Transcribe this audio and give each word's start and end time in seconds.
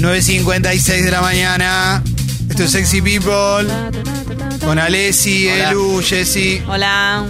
9.56 0.00 1.04
de 1.04 1.10
la 1.10 1.20
mañana. 1.20 2.02
Esto 2.48 2.64
es 2.64 2.70
Sexy 2.72 3.00
People. 3.00 3.68
Con 4.64 4.78
Alessi. 4.78 5.48
Elu, 5.48 6.02
Jessy. 6.02 6.62
Hola. 6.68 7.24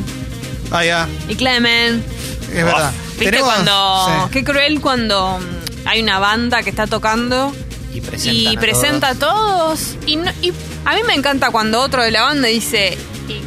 Ah, 0.70 0.84
ya. 0.84 1.08
Y 1.28 1.34
Clemen. 1.34 2.02
Es 2.48 2.64
verdad. 2.64 2.92
¿Viste 3.18 3.24
Tenemos- 3.26 3.52
cuando. 3.52 4.06
sí. 4.26 4.30
Qué 4.32 4.44
cruel 4.44 4.80
cuando 4.80 5.38
mm, 5.38 5.88
hay 5.88 6.02
una 6.02 6.18
banda 6.18 6.62
que 6.62 6.70
está 6.70 6.86
tocando 6.86 7.54
Y 7.94 8.00
presentan 8.00 8.52
y 8.52 8.56
a 8.56 8.60
presenta 8.60 9.08
a 9.10 9.14
todos. 9.14 9.96
Y, 10.06 10.16
no- 10.16 10.32
y 10.40 10.52
a 10.84 10.94
mí 10.94 11.00
me 11.06 11.14
encanta 11.14 11.50
cuando 11.50 11.80
otro 11.80 12.02
de 12.02 12.10
la 12.10 12.22
banda 12.22 12.48
dice. 12.48 12.96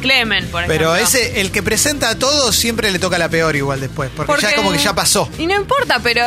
Clemen, 0.06 0.46
por 0.48 0.62
ejemplo. 0.64 0.92
Pero 0.92 0.96
ese, 0.96 1.40
el 1.40 1.50
que 1.50 1.62
presenta 1.62 2.10
a 2.10 2.18
todos 2.18 2.54
siempre 2.56 2.90
le 2.90 2.98
toca 2.98 3.18
la 3.18 3.28
peor 3.28 3.54
igual 3.56 3.80
después. 3.80 4.10
Porque, 4.14 4.42
ya 4.42 4.54
como 4.54 4.72
que 4.72 4.78
ya 4.78 4.94
pasó. 4.94 5.28
Y 5.38 5.46
no 5.46 5.54
importa, 5.56 6.00
pero. 6.02 6.22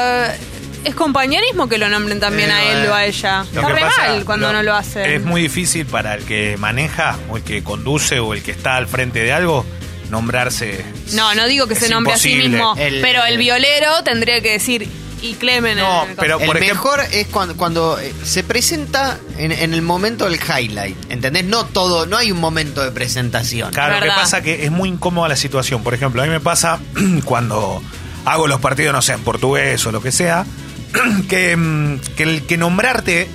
Es 0.85 0.95
compañerismo 0.95 1.67
que 1.67 1.77
lo 1.77 1.89
nombren 1.89 2.21
también 2.21 2.49
Eh, 2.49 2.53
a 2.53 2.71
él 2.71 2.87
o 2.89 2.93
a 2.95 3.03
ella. 3.05 3.39
Lo 3.53 3.59
Está 3.61 3.67
que 3.67 3.73
re 3.73 3.81
pasa, 3.81 4.01
mal 4.07 4.23
cuando 4.25 4.53
no 4.53 4.63
lo 4.63 4.73
hacen. 4.73 5.11
Es 5.11 5.21
muy 5.21 5.41
difícil 5.41 5.85
para 5.85 6.13
el 6.13 6.23
que 6.23 6.55
maneja 6.57 7.17
o 7.29 7.35
el 7.35 7.43
que 7.43 7.61
conduce 7.65 8.19
o 8.21 8.33
el 8.33 8.41
que 8.41 8.51
está 8.51 8.77
al 8.77 8.87
frente 8.87 9.19
de 9.19 9.33
algo 9.33 9.65
nombrarse. 10.09 10.83
No, 11.13 11.35
no 11.35 11.47
digo 11.47 11.67
que 11.67 11.75
se 11.75 11.89
nombre 11.89 12.13
a 12.13 12.17
sí 12.17 12.35
mismo, 12.35 12.75
El- 12.77 13.01
pero 13.01 13.25
el 13.25 13.37
violero 13.37 14.03
tendría 14.05 14.39
que 14.41 14.51
decir 14.53 14.87
y 15.21 15.33
Clemen. 15.35 15.77
en 15.77 15.83
No, 15.83 16.03
el- 16.05 16.15
pero- 16.15 16.39
El 16.39 16.45
por 16.47 16.57
ejemplo- 16.57 16.75
mejor 16.75 17.01
es 17.11 17.27
cuando, 17.27 17.55
cuando 17.57 17.99
eh, 17.99 18.13
se 18.23 18.43
presenta 18.43 19.19
en, 19.37 19.51
en 19.51 19.73
el 19.73 19.81
momento 19.81 20.25
del 20.25 20.39
highlight, 20.39 20.97
¿entendés? 21.11 21.45
No 21.45 21.65
todo, 21.65 22.05
no 22.05 22.17
hay 22.17 22.31
un 22.31 22.39
momento 22.39 22.83
de 22.83 22.91
presentación. 22.91 23.71
Claro, 23.73 23.95
lo 23.95 24.01
que 24.01 24.07
pasa 24.09 24.41
que 24.41 24.65
es 24.65 24.71
muy 24.71 24.89
incómoda 24.89 25.27
la 25.29 25.35
situación. 25.35 25.83
Por 25.83 25.93
ejemplo, 25.93 26.21
a 26.21 26.25
mí 26.25 26.31
me 26.31 26.39
pasa 26.39 26.79
cuando 27.25 27.81
hago 28.25 28.47
los 28.47 28.59
partidos, 28.59 28.93
no 28.93 29.01
sé, 29.01 29.13
en 29.13 29.21
portugués 29.21 29.85
o 29.85 29.91
lo 29.91 30.01
que 30.01 30.11
sea, 30.11 30.45
que, 31.29 31.55
mm, 31.55 31.99
que 32.15 32.23
el 32.23 32.43
que 32.45 32.57
nombrarte 32.57 33.27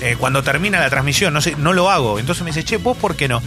eh, 0.00 0.16
cuando 0.18 0.42
termina 0.42 0.78
la 0.80 0.90
transmisión, 0.90 1.32
no 1.32 1.40
sé, 1.40 1.54
no 1.56 1.72
lo 1.72 1.90
hago. 1.90 2.18
Entonces 2.18 2.44
me 2.44 2.50
dice, 2.50 2.64
che, 2.64 2.76
vos 2.76 2.96
por 2.96 3.16
qué 3.16 3.28
no. 3.28 3.42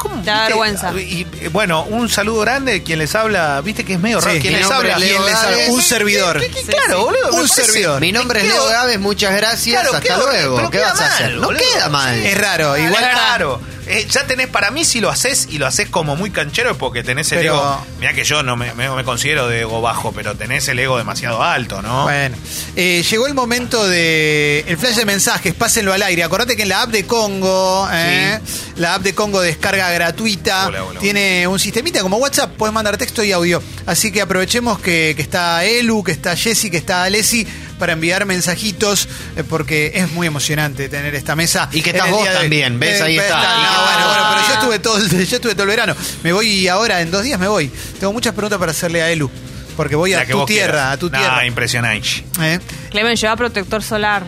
¿Cómo? 0.00 0.20
Te 0.22 0.30
da 0.30 0.34
¿Viste? 0.38 0.48
vergüenza. 0.48 0.92
Y, 0.94 1.26
eh, 1.40 1.48
bueno, 1.52 1.84
un 1.84 2.08
saludo 2.08 2.40
grande. 2.40 2.82
Quien 2.82 2.98
les 2.98 3.14
habla, 3.14 3.60
viste 3.60 3.84
que 3.84 3.94
es 3.94 4.00
medio 4.00 4.20
raro. 4.20 4.32
Sí, 4.34 4.40
¿Quién 4.40 4.54
mi 4.54 4.60
les 4.60 4.68
nombre 4.68 4.92
habla? 4.92 5.04
es 5.06 5.10
Leo 5.12 5.22
¿Quién 5.22 5.26
les 5.34 5.42
habla? 5.42 5.50
Gávez. 5.56 5.68
Un 5.70 5.82
servidor. 5.82 6.40
¿Qué- 6.40 6.50
qué- 6.50 6.62
claro, 6.64 7.04
boludo. 7.04 7.20
me 7.24 7.30
Un 7.40 7.48
parece- 7.48 7.64
servidor. 7.64 8.00
Mi 8.00 8.12
nombre 8.12 8.40
es 8.40 8.46
Qué 8.46 8.52
Leo 8.52 8.66
Gávez, 8.66 8.98
muchas 9.00 9.34
gracias, 9.36 9.80
Claro, 9.82 9.96
hasta 9.96 10.08
qué 10.08 10.12
hor- 10.14 10.24
luego. 10.30 10.56
pero 10.56 10.70
¿Qué 10.70 10.78
queda 10.78 10.90
vas 10.92 11.00
a 11.00 11.02
mal, 11.04 11.12
hacer? 11.12 11.30
No 11.34 11.46
boludo. 11.46 11.62
queda 11.74 11.88
mal. 11.88 12.14
Es 12.18 12.38
raro. 12.38 12.76
Igual. 12.78 13.02
Claro. 13.10 13.60
Eh, 13.90 14.06
ya 14.08 14.26
tenés, 14.26 14.46
para 14.48 14.70
mí, 14.70 14.84
si 14.84 15.00
lo 15.00 15.10
haces 15.10 15.48
y 15.50 15.58
lo 15.58 15.66
haces 15.66 15.88
como 15.88 16.14
muy 16.16 16.30
canchero, 16.30 16.70
es 16.70 16.76
porque 16.76 17.02
tenés 17.02 17.30
el 17.32 17.38
Pero- 17.40 17.54
ego. 17.54 17.86
Mira 17.98 18.12
que 18.14 18.24
yo 18.24 18.42
no 18.42 18.56
me, 18.56 18.72
me- 18.74 18.88
me 18.90 19.04
considero 19.04 19.48
de 19.48 19.60
ego 19.62 19.80
bajo, 19.80 20.12
pero 20.12 20.36
tenés 20.36 20.68
el 20.68 20.78
ego 20.78 20.96
demasiado 20.96 21.42
alto, 21.42 21.82
¿no? 21.82 22.04
Bueno, 22.04 22.36
eh, 22.76 23.04
llegó 23.10 23.26
el 23.26 23.34
momento 23.34 23.86
de 23.88 24.64
el 24.68 24.76
flash 24.78 24.94
de 24.96 25.04
mensajes, 25.04 25.54
pásenlo 25.54 25.92
al 25.92 26.02
aire. 26.02 26.22
Acordate 26.22 26.56
que 26.56 26.62
en 26.62 26.68
la 26.68 26.82
app 26.82 26.90
de 26.90 27.04
Congo, 27.06 27.88
eh, 27.92 28.38
la 28.76 28.94
app 28.94 29.02
de 29.02 29.14
Congo 29.14 29.40
descarga 29.40 29.90
gratuita, 29.90 30.68
Hola, 30.68 30.84
hola, 30.84 31.00
tiene 31.00 31.46
un 31.48 31.58
sistemita 31.58 32.00
como 32.00 32.16
WhatsApp, 32.18 32.52
puedes 32.56 32.72
mandar 32.72 32.96
texto 32.96 33.22
y 33.24 33.32
audio. 33.32 33.62
Así 33.86 34.12
que 34.12 34.20
aprovechemos 34.22 34.78
que, 34.78 35.14
que 35.16 35.22
está 35.22 35.64
Elu, 35.64 36.04
que 36.04 36.12
está 36.12 36.36
Jessy, 36.36 36.70
que 36.70 36.76
está 36.76 37.02
Alessi 37.04 37.46
para 37.80 37.94
enviar 37.94 38.24
mensajitos, 38.26 39.08
eh, 39.36 39.42
porque 39.42 39.90
es 39.94 40.12
muy 40.12 40.28
emocionante 40.28 40.88
tener 40.88 41.16
esta 41.16 41.34
mesa. 41.34 41.68
Y 41.72 41.82
que 41.82 41.90
estás 41.90 42.08
vos 42.10 42.24
de 42.24 42.30
también, 42.32 42.78
¿ves? 42.78 43.00
Ahí 43.00 43.18
está. 43.18 43.36
no, 43.36 43.42
Y 43.42 43.44
que 43.44 43.82
bueno, 43.82 43.90
estás 43.90 44.06
bueno, 44.06 44.24
pero 44.30 44.46
yo 44.46 44.54
estuve, 44.54 44.78
todo 44.78 44.96
el, 44.98 45.26
yo 45.26 45.36
estuve 45.36 45.54
todo 45.54 45.64
el 45.64 45.68
verano. 45.70 45.96
Me 46.22 46.32
voy 46.32 46.68
ahora, 46.68 47.00
en 47.00 47.10
dos 47.10 47.24
días 47.24 47.40
me 47.40 47.48
voy. 47.48 47.68
Tengo 47.98 48.12
muchas 48.12 48.32
preguntas 48.34 48.58
para 48.60 48.70
hacerle 48.70 49.02
a 49.02 49.10
Elu, 49.10 49.28
porque 49.76 49.96
voy 49.96 50.12
a 50.14 50.24
tu 50.26 50.44
tierra, 50.46 50.72
quieras. 50.72 50.92
a 50.92 50.96
tu 50.98 51.10
tierra. 51.10 51.44
impresionante. 51.46 52.24
¿Eh? 52.40 52.60
Clemen 52.90 53.16
lleva 53.16 53.34
protector 53.36 53.82
solar. 53.82 54.24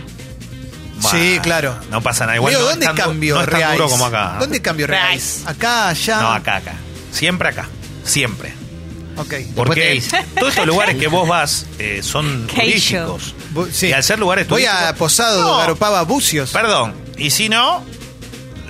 Sí, 1.10 1.38
claro. 1.42 1.76
No 1.90 2.00
pasa 2.00 2.24
nada. 2.26 2.36
Igual 2.36 2.52
Leo, 2.52 2.60
no 2.62 2.66
es 2.68 2.72
¿dónde 2.74 2.86
tan 2.86 2.96
cambio 2.96 3.34
No 3.34 3.40
es 3.42 3.48
tan 3.48 3.58
reais? 3.58 3.76
duro 3.76 3.88
como 3.90 4.06
acá. 4.06 4.36
¿Dónde 4.38 4.62
cambio? 4.62 4.86
Reais. 4.86 5.42
Acá, 5.46 5.88
allá. 5.88 6.20
No, 6.20 6.32
acá, 6.32 6.56
acá. 6.56 6.72
Siempre 7.10 7.48
acá. 7.48 7.68
Siempre. 8.04 8.52
Ok. 9.16 9.28
¿qué 9.28 9.46
Porque 9.54 10.02
todos 10.38 10.50
estos 10.52 10.66
lugares 10.66 10.96
que 10.96 11.06
vos 11.08 11.28
vas 11.28 11.66
eh, 11.78 12.00
son 12.02 12.46
turísticos. 12.46 13.34
Bu- 13.54 13.70
sí. 13.70 13.88
Y 13.88 13.92
al 13.92 14.02
ser 14.02 14.18
lugares 14.18 14.48
Voy 14.48 14.62
turísticos. 14.62 14.88
a 14.90 14.94
Posado, 14.94 15.42
No. 15.42 15.56
Garopaba, 15.58 16.02
Bucios. 16.02 16.50
Perdón. 16.50 16.94
Y 17.18 17.30
si 17.30 17.48
no, 17.48 17.84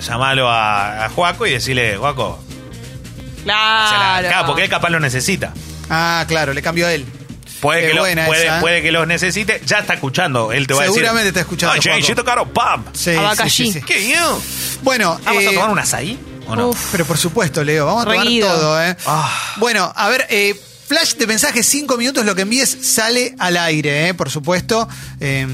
llamalo 0.06 0.48
a, 0.50 1.04
a 1.04 1.08
Juaco 1.10 1.46
y 1.46 1.52
decirle, 1.52 1.96
Juaco, 1.96 2.42
Claro. 3.44 4.28
acá, 4.28 4.46
porque 4.46 4.64
él 4.64 4.70
capaz 4.70 4.90
lo 4.90 5.00
necesita. 5.00 5.52
Ah, 5.90 6.24
claro, 6.28 6.52
le 6.52 6.62
cambió 6.62 6.86
a 6.86 6.92
él. 6.92 7.04
Puede 7.60 7.86
que, 7.88 7.94
lo- 7.94 8.02
puede, 8.02 8.44
esa, 8.44 8.58
¿eh? 8.58 8.60
puede 8.60 8.82
que 8.82 8.90
los 8.90 9.06
necesite. 9.06 9.60
Ya 9.64 9.78
está 9.78 9.94
escuchando. 9.94 10.50
Él 10.52 10.66
te 10.66 10.74
va 10.74 10.80
a 10.80 10.82
decir. 10.84 10.96
Seguramente 10.96 11.28
está 11.28 11.40
escuchando, 11.40 11.74
Ay, 11.74 11.80
Juaco. 11.82 11.98
yo 12.08 12.14
tocaron 12.16 12.48
pam. 12.50 12.84
Sí, 12.92 13.12
sí, 13.44 13.50
sí, 13.50 13.72
sí. 13.74 13.82
¿Qué 13.82 14.10
yo? 14.12 14.40
Bueno, 14.82 15.20
¿Vamos 15.24 15.44
eh, 15.44 15.48
a 15.48 15.52
tomar 15.52 15.70
un 15.70 15.78
azaí? 15.78 16.18
¿O 16.52 16.56
no? 16.56 16.68
Uf. 16.70 16.88
pero 16.92 17.04
por 17.04 17.18
supuesto, 17.18 17.62
Leo, 17.64 17.86
vamos 17.86 18.02
a 18.02 18.06
tomar 18.06 18.24
Reguido. 18.24 18.48
todo, 18.48 18.82
¿eh? 18.82 18.96
Ah. 19.06 19.54
Bueno, 19.58 19.92
a 19.94 20.08
ver, 20.08 20.26
eh, 20.30 20.54
flash 20.86 21.14
de 21.14 21.26
mensajes, 21.26 21.66
cinco 21.66 21.96
minutos, 21.96 22.24
lo 22.24 22.34
que 22.34 22.42
envíes 22.42 22.76
sale 22.82 23.34
al 23.38 23.56
aire, 23.56 24.08
¿eh? 24.08 24.14
Por 24.14 24.30
supuesto. 24.30 24.88
Eh, 25.20 25.46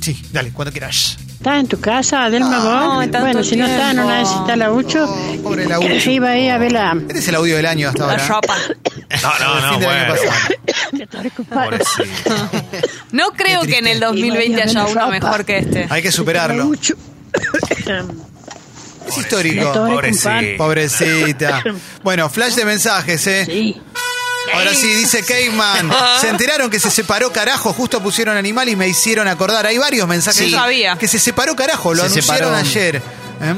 sí, 0.00 0.20
dale, 0.32 0.52
cuando 0.52 0.72
quieras. 0.72 1.16
¿Estás 1.42 1.58
en 1.58 1.66
tu 1.66 1.80
casa, 1.80 2.24
Adelma 2.26 2.50
No, 2.50 2.94
vos? 2.96 3.02
tanto 3.10 3.20
Bueno, 3.20 3.42
si 3.42 3.56
no 3.56 3.66
está, 3.66 3.92
no 3.92 4.04
tiempo. 4.04 4.20
necesita 4.20 4.54
la 4.56 4.70
Ucho. 4.70 5.04
Oh, 5.08 5.42
pobre 5.42 5.66
la 5.66 5.80
Ucho. 5.80 6.08
Iba 6.10 6.30
ahí 6.30 6.48
a 6.48 6.56
ver 6.56 6.70
la... 6.70 6.94
Este 7.08 7.18
es 7.18 7.28
el 7.28 7.34
audio 7.34 7.56
del 7.56 7.66
año 7.66 7.88
hasta 7.88 8.06
La 8.06 8.12
ahora. 8.12 8.26
ropa. 8.28 8.56
No, 9.22 9.38
no, 9.40 9.60
no, 9.60 9.66
año 9.66 9.78
bueno. 9.84 10.14
está. 10.14 10.32
No 13.10 13.30
creo 13.32 13.62
que 13.62 13.78
en 13.78 13.88
el 13.88 13.98
triste. 13.98 14.06
2020 14.06 14.62
haya 14.62 14.86
uno 14.86 15.08
mejor 15.08 15.44
que 15.44 15.58
este. 15.58 15.86
Hay 15.90 16.00
que 16.02 16.12
superarlo. 16.12 16.70
Es 19.12 19.18
histórico. 19.18 19.72
Pobre 19.72 19.92
Pobrecito. 19.94 20.22
compadre. 20.28 20.56
Pobrecita. 20.56 21.64
Bueno, 22.02 22.28
flash 22.28 22.54
de 22.54 22.64
mensajes, 22.64 23.26
¿eh? 23.26 23.44
Sí. 23.46 23.80
Ahora 24.54 24.74
sí, 24.74 24.88
dice 24.94 25.24
Cayman. 25.24 25.90
Se 26.20 26.28
enteraron 26.28 26.68
que 26.68 26.80
se 26.80 26.90
separó 26.90 27.32
carajo, 27.32 27.72
justo 27.72 28.02
pusieron 28.02 28.36
animal 28.36 28.68
y 28.68 28.74
me 28.76 28.88
hicieron 28.88 29.28
acordar. 29.28 29.66
Hay 29.66 29.78
varios 29.78 30.08
mensajes 30.08 30.44
Sí. 30.46 30.50
Sabía. 30.50 30.96
que 30.96 31.06
se 31.06 31.18
separó 31.20 31.54
carajo, 31.54 31.94
lo 31.94 32.02
Se 32.02 32.06
anunciaron 32.20 32.48
separó. 32.48 32.56
ayer. 32.56 32.96
¿eh? 32.96 33.54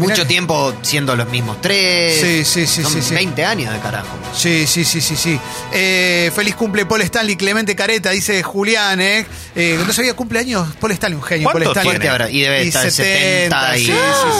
Mucho 0.00 0.26
tiempo 0.26 0.74
siendo 0.82 1.14
los 1.16 1.28
mismos 1.28 1.60
tres. 1.60 2.20
Sí, 2.20 2.44
sí, 2.44 2.66
sí, 2.66 2.82
Son 2.82 2.92
sí, 2.92 3.02
sí. 3.02 3.14
20 3.14 3.44
años 3.44 3.72
de 3.72 3.78
carajo. 3.80 4.08
Sí, 4.34 4.66
sí, 4.66 4.84
sí, 4.84 5.00
sí, 5.00 5.16
sí. 5.16 5.38
Eh, 5.72 6.30
feliz 6.34 6.54
cumple 6.54 6.86
Paul 6.86 7.02
Stanley, 7.02 7.36
Clemente 7.36 7.74
Careta, 7.76 8.10
dice 8.10 8.42
Julián, 8.42 9.00
¿eh? 9.00 9.26
eh 9.54 9.78
no 9.86 9.92
sabía 9.92 10.14
cumpleaños 10.14 10.68
Paul 10.80 10.92
Stanley, 10.92 11.16
un 11.16 11.22
genio. 11.22 11.44
Paul 11.50 11.62
¿Cuántos 11.64 11.76
Stanley. 11.82 11.98
tiene? 12.00 12.10
Fuerte 12.10 12.24
ahora. 12.24 12.30
Y 12.30 12.40
debe 12.40 12.62
estar 12.62 12.90
70 12.90 13.76
y 13.78 13.84
sí, 13.86 13.92
sí, 13.92 13.92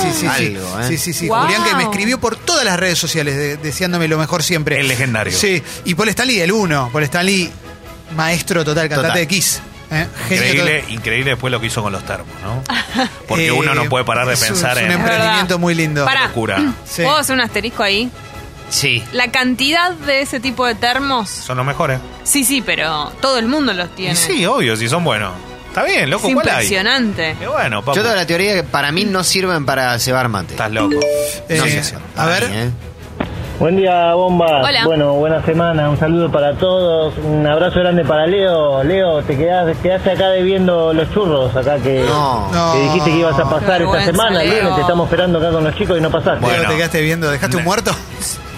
sí, 0.03 0.09
sí, 0.13 0.19
sí. 0.21 0.27
algo, 0.27 0.81
¿eh? 0.81 0.89
Sí, 0.89 0.99
sí, 0.99 1.13
sí. 1.13 1.29
Wow. 1.29 1.43
Julián 1.43 1.65
que 1.65 1.75
me 1.75 1.83
escribió 1.85 2.21
por 2.21 2.37
todas 2.37 2.65
las 2.65 2.79
redes 2.79 2.99
sociales 2.99 3.37
de- 3.37 3.57
deseándome 3.57 4.09
lo 4.09 4.19
mejor 4.19 4.43
siempre. 4.43 4.79
El 4.81 4.89
legendario. 4.89 5.37
Sí, 5.37 5.63
y 5.85 5.95
Paul 5.95 6.09
Stanley 6.11 6.41
el 6.41 6.53
uno. 6.53 6.91
Paul 6.93 7.05
Stanley, 7.05 7.51
maestro 8.17 8.65
total, 8.65 8.89
cantante 8.89 9.09
Total. 9.09 9.21
de 9.21 9.29
Kiss. 9.29 9.61
¿Eh? 9.91 10.07
Increíble, 10.31 10.85
increíble 10.89 11.31
después 11.33 11.51
lo 11.51 11.61
que 11.61 11.67
hizo 11.67 11.83
con 11.83 11.93
los 11.93 12.05
termos, 12.05 12.29
¿no? 12.43 12.63
Porque 13.29 13.47
Eh, 13.49 13.53
uno 13.53 13.75
no 13.75 13.85
puede 13.89 14.05
parar 14.05 14.27
de 14.27 14.35
es 14.35 14.41
un- 14.43 14.49
pensar 14.49 14.79
es 14.79 14.85
un 14.85 14.91
en. 14.93 14.99
empre- 14.99 15.11
Emprendimiento 15.13 15.59
muy 15.59 15.75
lindo. 15.75 16.05
Pará. 16.05 16.27
Locura. 16.29 16.59
Sí. 16.85 17.03
¿Puedo 17.03 17.17
hacer 17.17 17.35
un 17.35 17.41
asterisco 17.43 17.83
ahí? 17.83 18.11
Sí. 18.69 19.03
La 19.13 19.31
cantidad 19.33 19.91
de 19.93 20.21
ese 20.23 20.39
tipo 20.41 20.65
de 20.67 20.75
termos. 20.77 21.29
Son 21.29 21.57
los 21.57 21.67
mejores. 21.67 21.99
Sí, 22.23 22.45
sí, 22.45 22.63
pero 22.65 23.11
todo 23.21 23.39
el 23.39 23.47
mundo 23.49 23.73
los 23.73 23.89
Y 23.89 23.93
tiene. 23.97 24.15
sí, 24.17 24.47
obvio, 24.47 24.77
si 24.77 24.89
son 24.89 25.03
buenos. 25.03 25.33
Está 25.69 25.85
bien, 25.85 26.01
es 26.05 26.09
loco, 26.09 26.23
¿cuál 26.33 26.49
hay? 26.49 26.53
impresionante. 26.65 27.37
Qué 27.39 27.47
bueno, 27.47 27.81
papu. 27.85 27.97
Yo 27.97 28.03
tengo 28.03 28.17
la 28.17 28.27
teoría 28.27 28.55
que 28.55 28.63
para 28.65 28.91
mí 28.91 29.05
no 29.05 29.23
sirven 29.23 29.65
para 29.65 29.97
cebar 30.01 30.29
mate. 30.29 30.53
Estás 30.55 30.71
loco. 30.73 30.99
Eh, 31.49 31.59
No 31.59 31.65
sé. 31.65 31.83
sé. 31.85 31.95
a 32.17 32.27
ver. 32.27 32.43
Para 32.43 32.53
mí, 32.55 32.59
¿eh? 32.59 32.71
Buen 33.61 33.77
día, 33.77 34.15
bomba. 34.15 34.63
Hola. 34.63 34.85
Bueno, 34.87 35.13
buena 35.13 35.43
semana. 35.45 35.91
Un 35.91 35.99
saludo 35.99 36.33
para 36.33 36.55
todos. 36.55 37.13
Un 37.19 37.47
abrazo 37.47 37.79
grande 37.81 38.07
para 38.07 38.27
Leo. 38.27 38.83
Leo, 38.83 39.23
te 39.23 39.37
quedás, 39.37 39.77
quedaste 39.83 40.13
acá 40.13 40.31
debiendo 40.31 40.95
los 40.95 41.13
churros. 41.13 41.55
Acá 41.55 41.77
que, 41.77 42.03
No. 42.09 42.49
Que 42.73 42.81
dijiste 42.85 43.11
que 43.11 43.19
ibas 43.19 43.39
a 43.39 43.51
pasar 43.51 43.79
Qué 43.83 43.85
esta 43.85 44.05
semana. 44.07 44.43
Leo. 44.43 44.63
lunes 44.63 44.75
te 44.77 44.81
estamos 44.81 45.05
esperando 45.07 45.39
acá 45.39 45.51
con 45.51 45.63
los 45.63 45.75
chicos 45.77 45.99
y 45.99 46.01
no 46.01 46.11
pasaste. 46.11 46.41
Leo, 46.41 46.57
Bueno. 46.57 46.71
te 46.71 46.77
quedaste 46.77 47.01
viendo, 47.03 47.31
¿dejaste 47.31 47.57
un 47.59 47.65
muerto? 47.65 47.93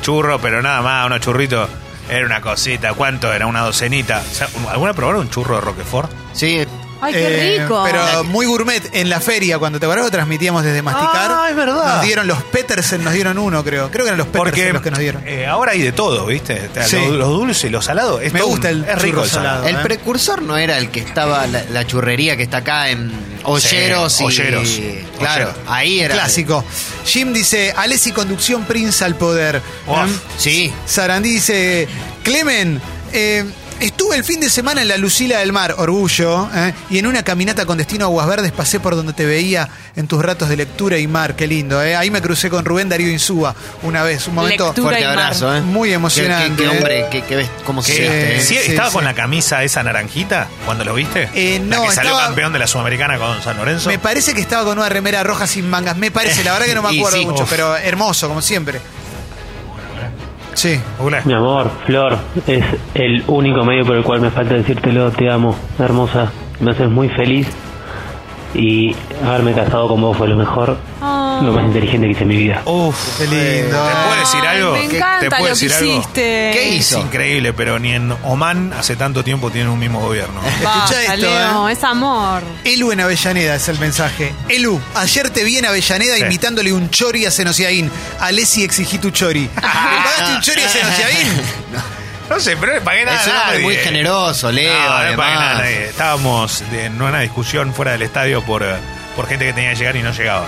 Churro, 0.02 0.38
pero 0.38 0.62
nada 0.62 0.80
más, 0.82 1.04
unos 1.06 1.20
churritos. 1.20 1.68
Era 2.08 2.24
una 2.24 2.40
cosita. 2.40 2.94
¿Cuánto 2.94 3.32
era? 3.32 3.46
Una 3.48 3.62
docenita. 3.62 4.20
O 4.20 4.34
sea, 4.34 4.46
¿Alguna 4.70 4.92
probaron 4.94 5.22
un 5.22 5.30
churro 5.30 5.56
de 5.56 5.60
Roquefort? 5.62 6.10
Sí. 6.32 6.64
Ay, 7.02 7.12
qué 7.12 7.56
Eh, 7.56 7.58
rico. 7.58 7.82
Pero 7.84 8.24
muy 8.24 8.46
gourmet. 8.46 8.82
En 8.94 9.10
la 9.10 9.20
feria, 9.20 9.58
cuando 9.58 9.78
te 9.78 9.86
acuerdas, 9.86 10.10
transmitíamos 10.10 10.62
desde 10.64 10.80
Masticar. 10.82 11.30
Ah, 11.30 11.46
es 11.50 11.56
verdad. 11.56 11.96
Nos 11.96 12.04
dieron 12.04 12.26
los 12.26 12.42
Petersen, 12.44 13.04
nos 13.04 13.12
dieron 13.12 13.36
uno, 13.38 13.62
creo. 13.64 13.90
Creo 13.90 14.04
que 14.04 14.08
eran 14.08 14.18
los 14.18 14.28
Petersen 14.28 14.50
Porque 14.52 14.72
los 14.72 14.82
que 14.82 14.90
nos 14.90 14.98
dieron. 15.00 15.22
eh, 15.26 15.46
ahora 15.46 15.72
hay 15.72 15.82
de 15.82 15.92
todo, 15.92 16.24
¿viste? 16.26 16.68
O 16.70 16.74
sea, 16.74 16.86
Sí. 16.86 16.96
Los, 16.96 17.10
los 17.16 17.28
dulces 17.28 17.64
y 17.64 17.68
los 17.70 17.84
salados. 17.84 18.22
es 18.22 18.32
Me 18.32 18.40
gusta 18.42 18.70
el 18.70 18.84
Es 18.84 18.96
rico 19.02 19.16
churro 19.16 19.24
el 19.24 19.30
salado. 19.30 19.56
salado. 19.64 19.68
El 19.68 19.76
¿eh? 19.76 19.82
precursor 19.82 20.42
no 20.42 20.56
era 20.56 20.78
el 20.78 20.90
que 20.90 21.00
estaba, 21.00 21.46
la, 21.46 21.64
la 21.70 21.86
churrería 21.86 22.36
que 22.36 22.44
está 22.44 22.58
acá 22.58 22.88
en 22.90 23.12
Olleros 23.44 24.12
Sí, 24.12 24.22
y. 24.22 24.26
Olleros. 24.26 24.68
Claro, 25.18 25.44
Olleros. 25.48 25.54
ahí 25.68 26.00
era. 26.00 26.14
Clásico. 26.14 26.64
Jim 27.04 27.32
dice, 27.32 27.74
Alessi 27.76 28.12
Conducción 28.12 28.64
Prince 28.64 29.04
al 29.04 29.16
poder. 29.16 29.60
Uf. 29.86 29.96
¿Mm? 30.08 30.18
Sí. 30.38 30.72
Sarandí 30.86 31.30
dice, 31.30 31.88
Clemen, 32.22 32.80
eh, 33.12 33.44
Estuve 33.82 34.14
el 34.14 34.22
fin 34.22 34.38
de 34.38 34.48
semana 34.48 34.80
en 34.80 34.86
la 34.86 34.96
Lucila 34.96 35.40
del 35.40 35.52
Mar, 35.52 35.74
orgullo, 35.76 36.48
¿eh? 36.54 36.72
y 36.88 36.98
en 36.98 37.06
una 37.08 37.24
caminata 37.24 37.66
con 37.66 37.76
destino 37.76 38.04
a 38.04 38.08
Aguas 38.08 38.28
Verdes 38.28 38.52
pasé 38.52 38.78
por 38.78 38.94
donde 38.94 39.12
te 39.12 39.26
veía 39.26 39.68
en 39.96 40.06
tus 40.06 40.24
ratos 40.24 40.48
de 40.48 40.56
lectura 40.56 40.98
y 40.98 41.08
mar, 41.08 41.34
qué 41.34 41.48
lindo. 41.48 41.82
¿eh? 41.82 41.96
Ahí 41.96 42.08
me 42.08 42.22
crucé 42.22 42.48
con 42.48 42.64
Rubén 42.64 42.88
Darío 42.88 43.08
Insúa 43.08 43.56
una 43.82 44.04
vez, 44.04 44.28
un 44.28 44.36
momento 44.36 44.66
Lectura 44.66 44.84
Fuerte 44.90 45.02
y 45.02 45.04
mar. 45.06 45.18
abrazo, 45.18 45.56
¿eh? 45.56 45.60
muy 45.62 45.92
emocionante. 45.92 46.62
Qué, 46.62 46.62
qué- 46.62 46.62
qué 46.62 46.64
¿eh? 46.64 46.78
hombre, 46.78 47.06
qué, 47.10 47.22
qué 47.24 47.36
ves 47.36 47.50
cómo 47.66 47.82
se 47.82 47.92
viste, 47.98 48.36
¿eh? 48.36 48.40
Sí, 48.40 48.56
¿Estaba 48.56 48.88
sí. 48.90 48.94
con 48.94 49.04
la 49.04 49.14
camisa 49.14 49.64
esa 49.64 49.82
naranjita 49.82 50.46
cuando 50.64 50.84
lo 50.84 50.94
viste? 50.94 51.28
Eh, 51.34 51.60
la 51.68 51.76
no, 51.78 51.82
que 51.88 51.92
salió 51.92 52.10
estaba- 52.12 52.26
campeón 52.26 52.52
de 52.52 52.60
la 52.60 52.68
Sudamericana 52.68 53.18
con 53.18 53.42
San 53.42 53.56
Lorenzo. 53.56 53.88
Me 53.88 53.98
parece 53.98 54.32
que 54.32 54.40
estaba 54.42 54.62
con 54.64 54.78
una 54.78 54.88
remera 54.90 55.24
roja 55.24 55.48
sin 55.48 55.68
mangas. 55.68 55.96
Me 55.96 56.12
parece, 56.12 56.44
la 56.44 56.52
verdad 56.52 56.66
que 56.66 56.74
no 56.76 56.82
me 56.82 56.90
acuerdo 56.98 57.18
sí. 57.18 57.26
mucho, 57.26 57.42
Uf. 57.42 57.50
pero 57.50 57.76
hermoso, 57.76 58.28
como 58.28 58.42
siempre. 58.42 58.80
Sí. 60.54 60.80
Mi 61.24 61.32
amor, 61.32 61.70
Flor, 61.86 62.18
es 62.46 62.64
el 62.94 63.24
único 63.26 63.64
medio 63.64 63.84
por 63.84 63.96
el 63.96 64.02
cual 64.02 64.20
me 64.20 64.30
falta 64.30 64.54
decírtelo, 64.54 65.10
te 65.10 65.30
amo, 65.30 65.56
hermosa, 65.78 66.30
me 66.60 66.72
haces 66.72 66.88
muy 66.88 67.08
feliz 67.08 67.48
y 68.54 68.94
haberme 69.24 69.54
casado 69.54 69.88
con 69.88 70.00
vos 70.00 70.16
fue 70.16 70.28
lo 70.28 70.36
mejor. 70.36 70.76
Lo 71.46 71.52
más 71.52 71.64
inteligente 71.66 72.06
que 72.06 72.12
hice 72.12 72.22
en 72.22 72.28
mi 72.28 72.36
vida. 72.36 72.62
Uf, 72.64 73.18
Qué 73.18 73.26
lindo. 73.26 73.76
¿Te 73.84 73.92
puedo 73.94 74.20
decir 74.20 74.40
Ay, 74.46 74.56
algo? 74.58 74.72
me 74.72 74.88
¿Te 74.88 74.96
encanta 74.96 75.28
puedo 75.36 75.40
lo 75.40 75.44
que 75.58 75.64
decir 75.66 75.72
algo? 75.74 75.92
hiciste. 76.00 76.50
¿Qué 76.52 76.68
Es 76.68 76.74
hizo? 76.76 77.00
increíble, 77.00 77.52
pero 77.52 77.78
ni 77.78 77.92
en 77.92 78.12
Oman 78.24 78.72
hace 78.72 78.96
tanto 78.96 79.22
tiempo 79.24 79.50
tienen 79.50 79.70
un 79.70 79.78
mismo 79.78 80.00
gobierno. 80.00 80.40
Escucha 80.62 81.02
esto, 81.02 81.16
Leo, 81.16 81.68
¿eh? 81.68 81.72
es 81.72 81.84
amor. 81.84 82.42
Elu 82.64 82.92
en 82.92 83.00
Avellaneda 83.00 83.54
es 83.56 83.68
el 83.68 83.78
mensaje. 83.78 84.32
Elu, 84.48 84.80
ayer 84.94 85.30
te 85.30 85.44
vi 85.44 85.58
en 85.58 85.66
Avellaneda 85.66 86.16
Sí. 86.16 86.22
invitándole 86.22 86.72
un 86.72 86.90
chori 86.90 87.26
a 87.26 87.30
Senociaín. 87.30 87.90
A 88.20 88.30
Lesi 88.32 88.62
exigí 88.64 88.98
tu 88.98 89.10
chori. 89.10 89.42
¿Le 89.54 89.60
pagaste 89.60 90.34
un 90.34 90.40
chori 90.40 90.62
a 90.62 90.68
Senociaín? 90.68 91.28
No 92.30 92.40
sé, 92.40 92.56
pero 92.56 92.72
no 92.72 92.78
le 92.78 92.84
pagué 92.84 93.04
nada 93.04 93.20
Es 93.20 93.26
un 93.26 93.32
hombre 93.32 93.46
nadie. 93.52 93.62
muy 93.64 93.76
generoso, 93.76 94.50
Leo, 94.52 94.72
No, 94.72 94.98
no 94.98 95.04
le 95.10 95.16
pagué 95.16 95.34
nada 95.34 95.42
a 95.42 95.50
además. 95.50 95.58
nadie. 95.64 95.84
Estábamos 95.88 96.64
de- 96.70 96.84
en 96.86 97.02
una 97.02 97.20
discusión 97.20 97.74
fuera 97.74 97.92
del 97.92 98.02
estadio 98.02 98.42
por, 98.42 98.62
eh, 98.62 98.74
por 99.16 99.26
gente 99.28 99.44
que 99.44 99.52
tenía 99.52 99.70
que 99.70 99.76
llegar 99.76 99.96
y 99.96 100.02
no 100.02 100.12
llegaba. 100.12 100.46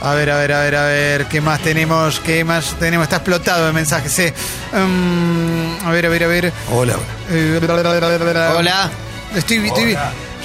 A 0.00 0.14
ver, 0.14 0.30
a 0.30 0.36
ver, 0.38 0.52
a 0.52 0.60
ver, 0.62 0.76
a 0.76 0.84
ver. 0.86 1.26
¿Qué 1.26 1.40
más 1.40 1.60
tenemos? 1.60 2.20
¿Qué 2.20 2.44
más 2.44 2.74
tenemos? 2.78 3.04
Está 3.04 3.16
explotado 3.16 3.66
el 3.68 3.72
mensaje, 3.74 4.08
sí. 4.08 4.32
Mm, 4.72 5.86
a 5.86 5.90
ver, 5.90 6.06
a 6.06 6.08
ver, 6.08 6.24
a 6.24 6.26
ver. 6.26 6.52
Hola. 6.70 6.94
Eh, 7.30 7.58
Hola. 8.56 8.90
Estoy, 9.34 9.66
estoy- 9.66 9.96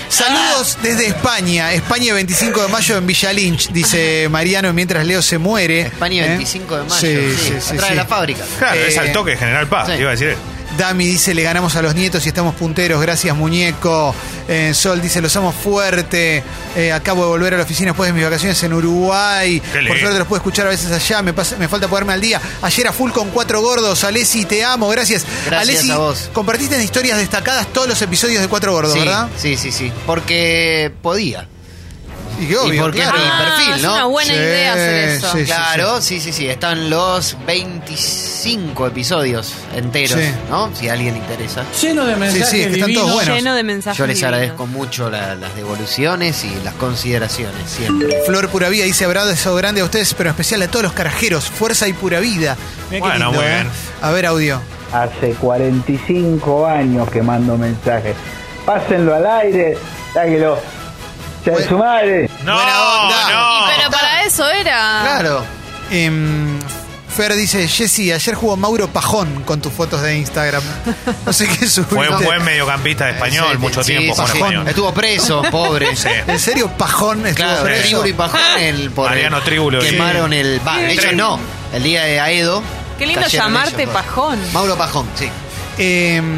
Saludos 0.09 0.77
desde 0.81 1.07
España. 1.07 1.71
España 1.71 2.13
25 2.13 2.63
de 2.63 2.67
mayo 2.67 2.97
en 2.97 3.07
Villa 3.07 3.31
Lynch, 3.31 3.69
dice 3.71 4.27
Mariano 4.29 4.73
mientras 4.73 5.05
Leo 5.05 5.21
se 5.21 5.37
muere. 5.37 5.81
España 5.81 6.25
¿Eh? 6.25 6.29
25 6.29 6.77
de 6.77 6.83
mayo, 6.83 6.95
Sí, 6.99 7.35
sí, 7.37 7.37
sí, 7.37 7.53
sí. 7.61 7.73
atrás 7.75 7.83
sí. 7.85 7.89
de 7.91 7.95
la 7.95 8.05
fábrica. 8.05 8.43
Claro, 8.59 8.75
Eh, 8.75 8.87
es 8.89 8.97
al 8.97 9.11
toque 9.13 9.37
General 9.37 9.67
Paz, 9.67 9.87
sí. 9.87 9.93
iba 10.01 10.09
a 10.09 10.11
decir 10.11 10.27
él. 10.29 10.37
Dami 10.77 11.05
dice, 11.05 11.33
le 11.33 11.43
ganamos 11.43 11.75
a 11.75 11.81
los 11.81 11.95
nietos 11.95 12.25
y 12.25 12.29
estamos 12.29 12.55
punteros. 12.55 13.01
Gracias, 13.01 13.35
muñeco. 13.35 14.15
Eh, 14.47 14.73
Sol 14.73 15.01
dice, 15.01 15.21
los 15.21 15.35
amo 15.35 15.51
fuerte. 15.51 16.43
Eh, 16.75 16.91
acabo 16.91 17.23
de 17.23 17.29
volver 17.29 17.53
a 17.53 17.57
la 17.57 17.63
oficina 17.63 17.87
después 17.91 18.07
de 18.07 18.13
mis 18.13 18.23
vacaciones 18.23 18.61
en 18.63 18.73
Uruguay. 18.73 19.61
Por 19.87 19.99
suerte 19.99 20.17
los 20.19 20.27
puedo 20.27 20.37
escuchar 20.39 20.67
a 20.67 20.69
veces 20.69 20.91
allá. 20.91 21.21
Me, 21.21 21.33
pasa- 21.33 21.57
me 21.57 21.67
falta 21.67 21.87
ponerme 21.87 22.13
al 22.13 22.21
día. 22.21 22.41
Ayer 22.61 22.87
a 22.87 22.93
full 22.93 23.11
con 23.11 23.29
cuatro 23.31 23.61
gordos. 23.61 24.03
Alessi, 24.03 24.45
te 24.45 24.63
amo. 24.63 24.87
Gracias. 24.89 25.25
Gracias 25.45 25.69
Alessi, 25.77 25.91
a 25.91 25.97
vos. 25.97 26.29
compartiste 26.33 26.75
en 26.75 26.81
historias 26.81 27.17
destacadas 27.17 27.67
todos 27.73 27.87
los 27.87 28.01
episodios 28.01 28.41
de 28.41 28.47
Cuatro 28.47 28.71
Gordos, 28.71 28.93
sí, 28.93 28.99
¿verdad? 28.99 29.29
sí, 29.37 29.57
sí, 29.57 29.71
sí. 29.71 29.91
Porque 30.05 30.91
podía. 31.01 31.47
Y 32.41 32.47
que 32.47 32.57
obvio, 32.57 32.81
porque 32.83 32.99
claro. 32.99 33.17
es 33.17 33.23
mi 33.23 33.29
Ah, 33.31 33.43
perfil, 33.55 33.73
es 33.75 33.81
¿no? 33.83 33.93
una 33.93 34.05
buena 34.05 34.31
Sí, 34.33 34.39
idea 34.39 34.73
hacer 34.73 34.95
eso. 35.09 35.31
sí. 35.33 35.43
Claro, 35.45 36.01
sí, 36.01 36.19
sí, 36.19 36.33
sí. 36.33 36.47
Están 36.49 36.89
los 36.89 37.37
25 37.45 38.87
episodios 38.87 39.53
enteros, 39.75 40.19
Sí. 40.19 40.31
¿no? 40.49 40.69
Si 40.75 40.89
a 40.89 40.93
alguien 40.93 41.13
le 41.13 41.19
interesa. 41.19 41.63
Lleno 41.81 42.05
de 42.05 42.15
mensajes 42.15 42.49
sí, 42.49 42.57
que 42.65 42.71
están 42.73 42.93
todos 42.93 43.13
buenos. 43.13 43.35
Lleno 43.35 43.53
de 43.55 43.63
mensajes. 43.63 43.97
Yo 43.97 44.07
les 44.07 44.17
divinos. 44.17 44.33
agradezco 44.33 44.67
mucho 44.67 45.09
la- 45.09 45.35
las 45.35 45.55
devoluciones 45.55 46.43
y 46.43 46.53
las 46.63 46.73
consideraciones, 46.75 47.69
siempre. 47.69 48.21
Flor 48.25 48.49
Pura 48.49 48.69
Vida 48.69 48.85
dice 48.85 49.05
abrazo 49.05 49.55
grande 49.55 49.81
a 49.81 49.83
ustedes, 49.83 50.13
pero 50.15 50.29
en 50.29 50.33
especial 50.33 50.61
a 50.63 50.67
todos 50.67 50.83
los 50.83 50.93
carajeros. 50.93 51.45
Fuerza 51.45 51.87
y 51.87 51.93
pura 51.93 52.19
vida. 52.19 52.57
Mirá 52.89 52.99
Bueno, 53.05 53.25
lindo, 53.25 53.31
muy 53.33 53.45
¿eh? 53.45 53.53
bien. 53.55 53.67
A 54.01 54.11
ver, 54.11 54.25
audio. 54.25 54.61
Hace 54.93 55.33
45 55.35 56.65
años 56.65 57.09
que 57.09 57.21
mando 57.21 57.57
mensajes. 57.57 58.15
Pásenlo 58.65 59.15
al 59.15 59.25
aire, 59.25 59.77
sáquelo. 60.13 60.59
Ya 61.45 61.53
de 61.53 61.67
su 61.67 61.77
madre. 61.77 62.29
No, 62.43 62.53
Buena 62.55 62.81
onda. 62.83 63.29
no. 63.31 63.65
Pero 63.75 63.91
para 63.91 64.23
eso 64.23 64.49
era. 64.49 64.99
Claro. 65.03 65.43
Em, 65.89 66.59
Fer 67.15 67.33
dice, 67.35 67.67
Jessy, 67.67 68.11
ayer 68.13 68.35
jugó 68.35 68.55
Mauro 68.55 68.87
Pajón 68.87 69.43
con 69.43 69.59
tus 69.59 69.73
fotos 69.73 70.01
de 70.01 70.15
Instagram. 70.17 70.63
No 71.25 71.33
sé 71.33 71.47
qué 71.47 71.67
subiste. 71.67 71.95
Fue 71.95 72.07
un 72.09 72.23
buen 72.23 72.43
mediocampista 72.43 73.05
de 73.05 73.11
español, 73.11 73.49
Sí, 73.51 73.57
mucho 73.57 73.83
sí, 73.83 73.91
tiempo 73.97 74.13
sí, 74.15 74.21
con 74.21 74.31
sí. 74.31 74.37
español. 74.37 74.67
Estuvo 74.67 74.93
preso, 74.93 75.41
pobre. 75.51 75.95
Sí. 75.95 76.07
¿En 76.27 76.39
serio 76.39 76.69
Pajón 76.77 77.25
estuvo 77.27 77.47
Claro, 77.47 77.63
preso? 77.63 77.81
Tríbulo 77.83 78.07
y 78.07 78.13
Pajón 78.13 78.39
el, 78.59 78.91
por 78.91 79.09
Mariano 79.09 79.37
el- 79.37 79.43
Tríbulo 79.43 79.83
y- 79.83 79.89
quemaron 79.89 80.33
el 80.33 80.61
va, 80.65 80.81
ellos 80.81 81.13
no, 81.13 81.39
el 81.73 81.83
día 81.83 82.03
de 82.03 82.19
Aedo. 82.19 82.63
Qué 82.97 83.05
lindo 83.07 83.21
cayeron 83.23 83.47
llamarte 83.47 83.81
ellos. 83.83 83.93
Pajón. 83.93 84.39
Mauro 84.53 84.77
Pajón, 84.77 85.07
sí. 85.15 85.29
Em, 85.77 86.37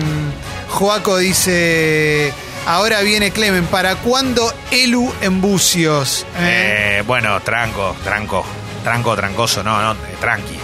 Joaco 0.70 1.18
dice, 1.18 2.34
ahora 2.66 3.02
viene 3.02 3.32
Clemen, 3.32 3.66
¿para 3.66 3.96
cuándo 3.96 4.54
Elu 4.72 5.14
en 5.22 5.42
Bucios? 5.42 6.26
¿Eh? 6.40 6.98
Eh, 7.00 7.04
bueno, 7.06 7.40
tranco, 7.42 7.96
tranco, 8.04 8.46
tranco, 8.84 9.16
trancoso, 9.16 9.64
no, 9.64 9.82
no, 9.82 9.92
eh, 9.94 9.98
tranqui. 10.20 10.58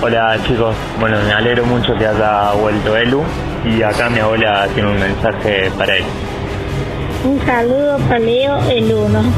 Hola 0.00 0.38
chicos, 0.46 0.76
bueno 1.00 1.18
me 1.24 1.32
alegro 1.32 1.64
mucho 1.66 1.92
que 1.98 2.06
haya 2.06 2.52
vuelto 2.52 2.96
Elu 2.96 3.24
y 3.64 3.82
acá 3.82 4.08
mi 4.08 4.20
abuela 4.20 4.68
tiene 4.72 4.90
un 4.90 4.98
mensaje 5.00 5.70
para 5.76 5.96
él. 5.96 6.04
Un 7.24 7.44
saludo 7.44 7.98
para 8.06 8.20
Leo 8.20 8.58
el 8.70 8.92
uno. 8.92 9.32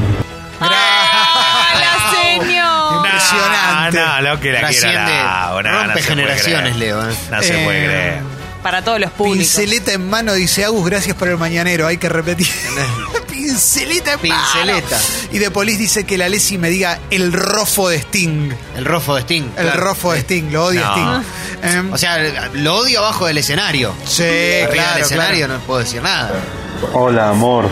¡Hola, 0.61 2.13
señor! 2.13 2.97
Impresionante. 2.97 3.99
No, 3.99 4.07
no, 4.07 4.21
lo 4.35 4.41
que 4.41 4.53
la 4.53 4.59
quiera 4.69 4.91
Trasciende, 4.91 5.15
la 5.15 5.51
no, 5.51 5.63
no 5.63 5.79
rompe 5.85 6.03
se 6.03 6.13
puede 6.13 6.23
generaciones, 6.27 6.75
creer. 6.75 6.77
Leo, 6.77 7.11
¿eh? 7.11 7.15
No 7.31 7.43
se 7.43 7.61
Eh, 7.61 7.65
puede 7.65 7.85
creer. 7.87 8.21
Para 8.63 8.83
todos 8.85 9.01
los 9.01 9.11
públicos. 9.13 9.39
Pinceleta 9.39 9.93
en 9.93 10.09
mano, 10.09 10.35
dice 10.35 10.65
Agus, 10.65 10.85
gracias 10.85 11.17
por 11.17 11.29
el 11.29 11.39
mañanero, 11.39 11.87
hay 11.87 11.97
que 11.97 12.09
repetir. 12.09 12.47
Pinceleta 13.31 14.13
en 14.23 14.29
mano. 14.29 14.43
Pinceleta. 14.53 14.99
Y 15.33 15.39
de 15.39 15.51
Polis 15.51 15.79
dice 15.79 16.05
que 16.05 16.19
la 16.19 16.29
Lesi 16.29 16.59
me 16.59 16.69
diga 16.69 16.99
el 17.11 17.33
rofo 17.33 17.89
de 17.89 17.97
Sting. 17.99 18.51
El 18.77 18.85
rofo 18.85 19.15
de 19.15 19.23
Sting. 19.23 19.45
El 19.57 19.65
claro. 19.65 19.81
rofo 19.81 20.13
de 20.13 20.21
Sting, 20.21 20.51
lo 20.53 20.65
odia 20.67 20.81
No. 20.83 20.93
Sting. 21.23 21.71
Em, 21.71 21.93
O 21.93 21.99
sea, 21.99 22.49
lo 22.53 22.77
odio 22.77 22.99
abajo 23.01 23.27
del 23.27 23.39
escenario. 23.39 23.95
sí, 24.05 24.23
Arriba 24.25 24.67
del 24.67 24.71
claro, 24.73 25.05
escenario 25.05 25.47
claro. 25.47 25.61
no 25.61 25.67
puedo 25.67 25.81
decir 25.81 26.03
nada. 26.03 26.33
Hola 26.93 27.29
amor, 27.31 27.69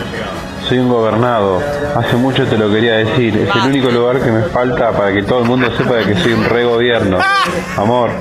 soy 0.67 0.77
un 0.79 0.89
gobernado. 0.89 1.61
Hace 1.95 2.15
mucho 2.15 2.45
te 2.47 2.57
lo 2.57 2.71
quería 2.71 2.93
decir. 2.97 3.37
Es 3.37 3.55
el 3.55 3.61
único 3.69 3.89
lugar 3.91 4.19
que 4.21 4.31
me 4.31 4.43
falta 4.49 4.91
para 4.91 5.13
que 5.13 5.23
todo 5.23 5.39
el 5.39 5.45
mundo 5.45 5.71
sepa 5.77 5.95
de 5.95 6.13
que 6.13 6.21
soy 6.21 6.33
un 6.33 6.45
re 6.45 6.63
gobierno. 6.65 7.17
Amor, 7.77 8.11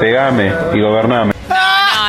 pegame 0.00 0.52
y 0.74 0.80
gobername. 0.82 1.31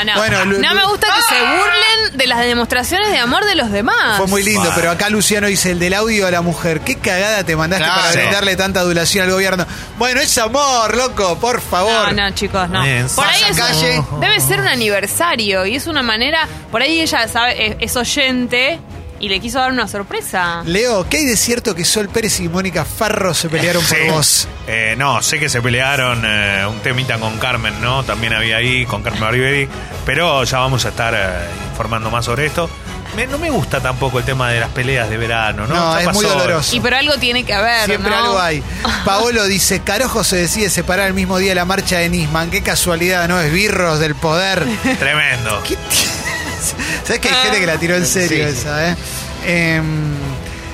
No, 0.04 0.14
no. 0.14 0.20
Bueno, 0.20 0.46
Lu- 0.46 0.60
no 0.60 0.74
me 0.76 0.86
gusta 0.86 1.08
que 1.08 1.36
se 1.36 1.42
burlen 1.42 2.18
de 2.18 2.28
las 2.28 2.40
demostraciones 2.40 3.10
de 3.12 3.18
amor 3.20 3.46
de 3.46 3.56
los 3.56 3.72
demás. 3.72 4.18
Fue 4.18 4.28
muy 4.28 4.44
lindo, 4.44 4.70
pero 4.76 4.92
acá 4.92 5.10
Luciano 5.10 5.48
dice 5.48 5.72
el 5.72 5.80
del 5.80 5.94
audio 5.94 6.28
a 6.28 6.32
la 6.32 6.42
mujer. 6.42 6.82
¿Qué 6.82 6.98
cagada 6.98 7.44
te 7.44 7.56
mandaste 7.56 7.86
Claro. 7.86 8.02
para 8.02 8.14
brindarle 8.14 8.56
tanta 8.56 8.80
adulación 8.82 9.26
al 9.26 9.32
gobierno? 9.32 9.66
Bueno, 9.98 10.22
es 10.22 10.38
amor, 10.38 10.96
loco, 10.96 11.38
por 11.40 11.56
No, 11.56 11.62
favor. 11.62 12.14
no, 12.14 12.30
chicos, 12.32 12.70
no. 12.70 12.82
Bien, 12.84 13.08
Por 13.16 13.26
ahí 13.26 13.42
es, 13.50 13.58
calle. 13.58 14.04
debe 14.20 14.40
ser 14.40 14.60
un 14.60 14.68
aniversario 14.68 15.66
y 15.66 15.76
es 15.76 15.88
una 15.88 16.04
manera. 16.04 16.48
Por 16.72 16.82
ahí 16.82 17.02
ella 17.02 17.28
sabe, 17.28 17.68
es, 17.68 17.76
es 17.80 17.96
oyente 17.96 18.80
y 19.24 19.30
le 19.30 19.40
quiso 19.40 19.58
dar 19.60 19.72
una 19.72 19.88
sorpresa. 19.88 20.64
Leo, 20.66 21.08
¿qué 21.08 21.18
hay 21.18 21.26
de 21.26 21.38
cierto 21.38 21.74
que 21.76 21.86
Sol 21.86 22.10
Pérez 22.10 22.42
y 22.42 22.50
Mónica 22.50 22.84
Farro 22.84 23.34
se 23.34 23.48
pelearon 23.48 23.82
Sí. 23.82 23.96
por 24.08 24.16
vos? 24.16 24.48
Eh, 24.68 24.96
no, 24.98 25.22
sé 25.22 25.40
que 25.40 25.48
se 25.48 25.62
pelearon 25.62 26.24
eh, 26.26 26.66
un 26.70 26.80
temita 26.82 27.18
con 27.20 27.38
Carmen, 27.38 27.80
¿no? 27.82 28.04
También 28.04 28.34
había 28.34 28.58
ahí 28.58 28.86
con 28.86 29.02
Carmen 29.02 29.22
Bariberi, 29.22 29.70
pero 30.06 30.44
ya 30.44 30.58
vamos 30.60 30.84
a 30.86 30.90
estar 30.90 31.14
eh, 31.16 31.28
informando 31.70 32.12
más 32.12 32.26
sobre 32.26 32.46
esto. 32.48 32.70
Me- 33.16 33.28
no 33.28 33.38
me 33.38 33.50
gusta 33.50 33.80
tampoco 33.80 34.20
el 34.20 34.26
tema 34.26 34.50
de 34.50 34.60
las 34.60 34.70
peleas 34.72 35.10
de 35.10 35.16
verano, 35.18 35.68
¿no? 35.68 35.76
No, 35.76 35.94
Ya 35.96 36.02
es 36.10 36.14
muy 36.14 36.26
pasó. 36.26 36.38
doloroso. 36.40 36.76
Y 36.76 36.80
pero 36.82 36.98
algo 36.98 37.14
tiene 37.18 37.46
que 37.46 37.54
haber. 37.54 37.86
Siempre 37.86 38.10
¿no? 38.12 38.18
algo 38.18 38.40
hay. 38.42 38.62
Paolo 39.06 39.46
dice, 39.46 39.80
Carojo 39.82 40.26
se 40.26 40.36
decide 40.36 40.70
separar 40.70 41.08
el 41.08 41.14
mismo 41.14 41.38
día 41.38 41.50
de 41.52 41.56
la 41.56 41.66
marcha 41.66 42.00
de 42.00 42.10
Nisman. 42.10 42.50
Qué 42.52 42.62
casualidad, 42.62 43.28
¿no? 43.30 43.40
Esbirros 43.40 44.00
del 44.00 44.16
poder. 44.16 44.66
Tremendo. 45.00 45.62
¿Qué 45.66 45.76
t- 45.76 45.82
¿Sabes 47.06 47.20
que 47.20 47.28
hay 47.30 47.36
gente 47.44 47.60
que 47.60 47.66
la 47.66 47.78
tiró 47.78 47.96
en 47.98 48.06
serio 48.06 48.48
Sí. 48.50 48.58
esa, 48.58 48.90
eh? 48.92 48.96
Em, 49.46 49.84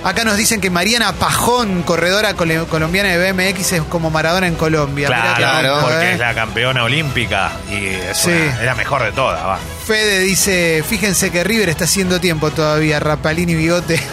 acá 0.04 0.24
nos 0.24 0.38
dicen 0.38 0.62
que 0.62 0.70
Mariana 0.70 1.12
Pajón, 1.14 1.84
corredora 1.84 2.34
colombiana 2.36 3.10
de 3.10 3.32
BMX, 3.32 3.72
es 3.74 3.82
como 3.84 4.10
Maradona 4.10 4.48
en 4.48 4.56
Colombia. 4.56 5.08
Claro, 5.08 5.36
claro, 5.36 5.80
porque 5.82 5.96
eh. 6.10 6.14
es 6.14 6.20
la 6.20 6.34
campeona 6.34 6.84
olímpica 6.84 7.52
y 7.70 7.86
es, 7.88 8.18
Sí. 8.18 8.30
una- 8.32 8.60
es 8.60 8.66
la 8.66 8.76
mejor 8.76 9.04
de 9.04 9.12
todas, 9.12 9.44
va. 9.46 9.58
Fede 9.86 10.20
dice, 10.20 10.84
fíjense 10.88 11.32
que 11.32 11.44
River 11.44 11.70
está 11.70 11.86
haciendo 11.86 12.20
tiempo 12.20 12.52
todavía, 12.52 13.00
Rapalini 13.00 13.56
Bigote. 13.56 14.00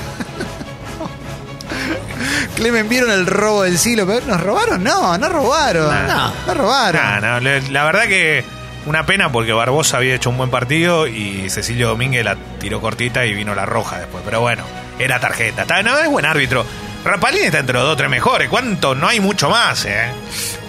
Clemen, 2.56 2.88
¿vieron 2.88 3.10
el 3.10 3.26
robo 3.26 3.62
del 3.64 3.78
siglo? 3.78 4.06
¿Pero 4.06 4.24
¿Nos 4.26 4.40
robaron? 4.40 4.82
No, 4.82 5.18
no 5.18 5.28
robaron. 5.28 6.06
No. 6.08 6.32
No 6.46 6.54
robaron. 6.54 7.02
Nah, 7.02 7.40
no, 7.40 7.40
la 7.70 7.84
verdad 7.84 8.04
que 8.06 8.44
Una 8.86 9.04
pena 9.04 9.30
porque 9.32 9.52
Barbosa 9.52 9.96
había 9.96 10.14
hecho 10.14 10.30
un 10.30 10.36
buen 10.38 10.50
partido 10.50 11.06
y 11.08 11.50
Cecilio 11.50 11.88
Domínguez 11.88 12.24
la 12.24 12.36
tiró 12.60 12.80
cortita 12.80 13.24
y 13.26 13.34
vino 13.34 13.54
la 13.54 13.66
roja 13.66 13.98
después. 13.98 14.22
Pero 14.24 14.40
bueno, 14.40 14.62
era 14.98 15.18
tarjeta. 15.18 15.62
Está- 15.62 15.82
No, 15.82 15.98
es 15.98 16.08
buen 16.08 16.24
árbitro. 16.24 16.64
Rapalini 17.04 17.46
está 17.46 17.58
entre 17.58 17.74
los 17.74 17.82
dos 17.84 17.92
o 17.94 17.96
tres 17.96 18.08
mejores. 18.10 18.48
¿Cuánto? 18.48 18.94
No 18.94 19.08
hay 19.08 19.18
mucho 19.20 19.50
más, 19.50 19.84
¿eh? 19.86 20.06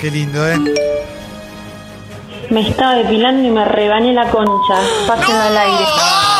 Qué 0.01 0.09
lindo, 0.11 0.47
¿eh? 0.49 0.59
Me 2.49 2.61
estaba 2.69 2.95
depilando 2.95 3.47
y 3.47 3.51
me 3.51 3.65
rebané 3.65 4.13
la 4.13 4.29
concha. 4.29 4.75
Pásenlo 5.07 5.41
al 5.41 5.57
aire. 5.57 5.85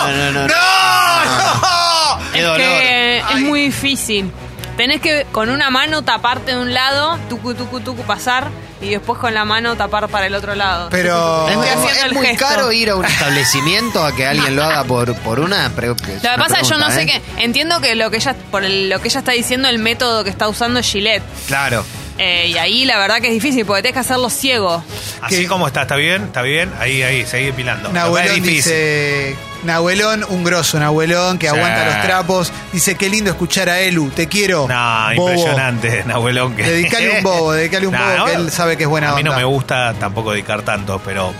No, 0.08 0.12
no, 0.12 0.32
no. 0.32 0.48
¡No! 0.48 0.54
¡No! 0.56 2.20
Qué 2.34 2.40
Es 2.40 2.46
dolor. 2.46 2.58
que 2.58 3.18
es 3.20 3.40
muy 3.42 3.62
difícil. 3.62 4.32
Tenés 4.78 5.02
que 5.02 5.26
con 5.32 5.50
una 5.50 5.70
mano 5.70 6.04
taparte 6.04 6.52
de 6.56 6.60
un 6.62 6.74
lado, 6.74 7.18
tucu, 7.30 7.54
tucu, 7.56 7.80
tucu, 7.82 8.04
pasar, 8.04 8.48
y 8.82 8.90
después 8.90 9.20
con 9.20 9.34
la 9.34 9.44
mano 9.46 9.76
tapar 9.76 10.08
para 10.10 10.28
el 10.28 10.36
otro 10.36 10.56
lado. 10.56 10.90
Pero. 10.92 11.48
Es, 11.50 11.56
es- 11.58 12.06
es 12.06 12.14
muy 12.14 12.26
gesto. 12.26 12.46
caro 12.46 12.72
ir 12.72 12.90
a 12.92 12.96
un 12.96 13.06
establecimiento 13.06 14.04
a 14.06 14.16
que 14.16 14.26
alguien 14.28 14.56
lo 14.56 14.64
haga 14.64 14.84
por, 14.84 15.16
por 15.18 15.40
una. 15.40 15.70
Pre- 15.76 15.88
es 15.92 15.94
Lo 16.02 16.06
que 16.06 16.28
una 16.28 16.38
pasa 16.38 16.56
es 16.56 16.62
que 16.64 16.70
yo 16.70 16.78
no 16.78 16.86
pregunta, 16.88 17.12
sé 17.12 17.18
¿eh? 17.18 17.22
qué. 17.36 17.44
Entiendo 17.44 17.82
que 17.82 17.96
lo 17.96 18.10
que 18.12 18.18
ella, 18.18 18.36
por 18.52 18.64
el- 18.64 18.90
lo 18.90 19.00
que 19.02 19.08
ella 19.08 19.20
está 19.20 19.32
diciendo, 19.32 19.68
el 19.70 19.80
método 19.80 20.24
que 20.24 20.30
está 20.30 20.48
usando 20.48 20.80
es 20.80 20.90
Gillette. 20.92 21.24
Claro. 21.48 21.84
Eh, 22.20 22.48
y 22.48 22.58
ahí 22.58 22.84
la 22.86 22.98
verdad 22.98 23.22
que 23.22 23.28
es 23.28 23.34
difícil 23.34 23.64
porque 23.66 23.84
tenés 23.84 23.94
que 23.94 24.00
hacerlo 24.00 24.30
ciego. 24.32 24.84
Así 25.22 25.42
¿Qué? 25.44 25.48
como 25.48 25.68
está, 25.68 25.84
está 25.84 25.96
bien, 25.96 26.24
está 26.24 26.42
bien. 26.42 26.74
Ahí, 26.80 27.04
ahí, 27.04 27.26
seguí 27.28 27.52
que 27.52 27.62
es 27.90 27.94
Nahuelón 27.94 28.36
difícil. 28.36 28.56
dice. 28.56 29.36
Nahuelón, 29.64 30.24
un 30.30 30.44
grosso 30.44 30.80
Nahuelón 30.80 31.38
que 31.38 31.50
Sí. 31.50 31.56
aguanta 31.56 31.86
los 31.86 32.02
trapos. 32.04 32.52
Dice, 32.72 32.96
qué 32.96 33.10
lindo 33.10 33.30
escuchar 33.32 33.70
a 33.70 33.80
Elu, 33.80 34.10
te 34.12 34.28
quiero. 34.28 34.68
No, 34.68 35.08
Bobo. 35.16 35.30
impresionante, 35.32 36.04
Nahuelón. 36.08 36.56
Que... 36.56 36.64
Dedicale 36.64 37.18
un 37.18 37.24
bobo, 37.24 37.52
dedicale 37.54 37.88
un 37.88 37.94
bobo 37.98 38.26
que 38.26 38.34
él 38.34 38.52
sabe 38.52 38.78
que 38.78 38.84
es 38.84 38.90
buena 38.90 39.12
A 39.12 39.16
mí 39.16 39.24
no 39.24 39.32
onda. 39.32 39.40
me 39.40 39.46
gusta 39.46 39.94
tampoco 39.96 40.32
dedicar 40.32 40.62
tanto, 40.62 41.00
pero. 41.04 41.34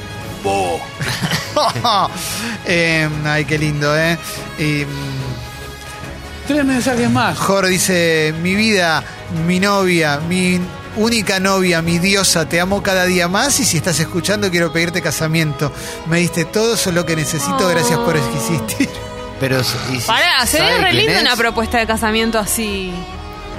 bobo. 0.44 0.80
Eh, 2.66 3.10
ay, 3.26 3.46
qué 3.46 3.58
lindo, 3.58 3.98
¿eh? 3.98 4.18
Y, 4.60 4.86
mm, 4.86 6.48
Tres 6.48 6.64
mensajes 6.64 7.10
más. 7.10 7.38
Jor 7.38 7.66
dice, 7.68 8.34
mi 8.42 8.54
vida, 8.56 9.04
mi 9.46 9.60
novia, 9.60 10.20
mi 10.30 10.60
única 10.98 11.40
novia, 11.40 11.82
mi 11.82 12.00
diosa, 12.00 12.48
te 12.50 12.60
amo 12.60 12.84
cada 12.84 13.06
día 13.06 13.28
más 13.28 13.60
y 13.60 13.66
si 13.66 13.78
estás 13.78 14.00
escuchando 14.00 14.50
quiero 14.52 14.72
pedirte 14.74 15.02
casamiento. 15.02 15.72
Me 16.08 16.20
diste 16.20 16.46
todo, 16.46 16.76
solo 16.78 17.06
que 17.06 17.16
necesito, 17.16 17.68
gracias 17.68 17.98
por 18.00 18.18
existir. 18.18 18.90
Pero. 19.40 19.60
y 19.60 20.00
si- 20.02 20.08
Pará, 20.08 20.46
sería 20.46 20.68
¿sabe 20.70 20.82
re 20.82 20.94
lindo 20.94 21.14
es? 21.14 21.22
una 21.22 21.36
propuesta 21.36 21.78
de 21.78 21.86
casamiento 21.88 22.40
así. 22.40 22.92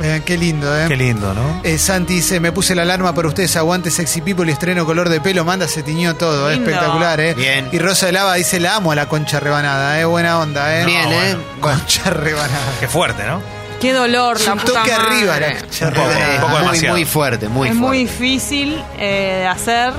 Eh, 0.01 0.23
qué 0.25 0.39
lindo, 0.39 0.77
¿eh? 0.79 0.85
Qué 0.87 0.97
lindo, 0.97 1.35
¿no? 1.35 1.61
Eh, 1.65 1.77
Santi 1.77 2.15
dice, 2.15 2.39
me 2.39 2.53
puse 2.53 2.75
la 2.77 2.83
alarma 2.83 3.13
para 3.15 3.27
ustedes, 3.27 3.57
aguante 3.57 3.91
sexy 3.91 4.21
people 4.21 4.49
y 4.49 4.53
estreno 4.53 4.87
color 4.87 5.09
de 5.09 5.21
pelo, 5.21 5.45
manda, 5.45 5.67
se 5.67 5.83
tiñó 5.83 6.15
todo, 6.15 6.49
¿eh? 6.51 6.55
Espectacular, 6.55 7.19
¿eh? 7.21 7.35
Bien. 7.35 7.69
Y 7.73 7.81
Rosa 7.81 8.07
de 8.07 8.13
Lava 8.13 8.35
dice, 8.35 8.61
la 8.61 8.77
amo 8.77 8.93
a 8.93 8.95
la 8.95 9.09
concha 9.09 9.41
rebanada, 9.41 10.01
¿eh? 10.01 10.05
Buena 10.05 10.39
onda, 10.39 10.81
¿eh? 10.81 10.85
Bien, 10.85 11.09
¿eh? 11.11 11.15
bueno. 11.15 11.41
Concha 11.61 12.11
rebanada. 12.11 12.73
Qué 12.79 12.87
fuerte, 12.87 13.25
¿no? 13.25 13.41
Qué 13.81 13.93
dolor, 13.93 14.41
la 14.41 14.53
un 14.55 14.59
puta 14.59 14.73
toque 14.81 14.91
madre. 14.91 15.07
arriba 15.17 15.41
la 15.41 15.59
concha 15.61 15.87
Un 15.89 15.95
poco, 15.95 16.09
rebanada. 16.09 16.35
un 16.35 16.41
poco 16.41 16.49
muy, 16.53 16.61
demasiado. 16.63 16.95
muy 16.97 17.05
fuerte, 17.05 17.49
muy 17.49 17.69
es 17.69 17.75
fuerte. 17.75 17.87
muy 17.89 17.99
difícil 17.99 18.83
eh, 18.99 19.37
de 19.43 19.47
hacer, 19.47 19.93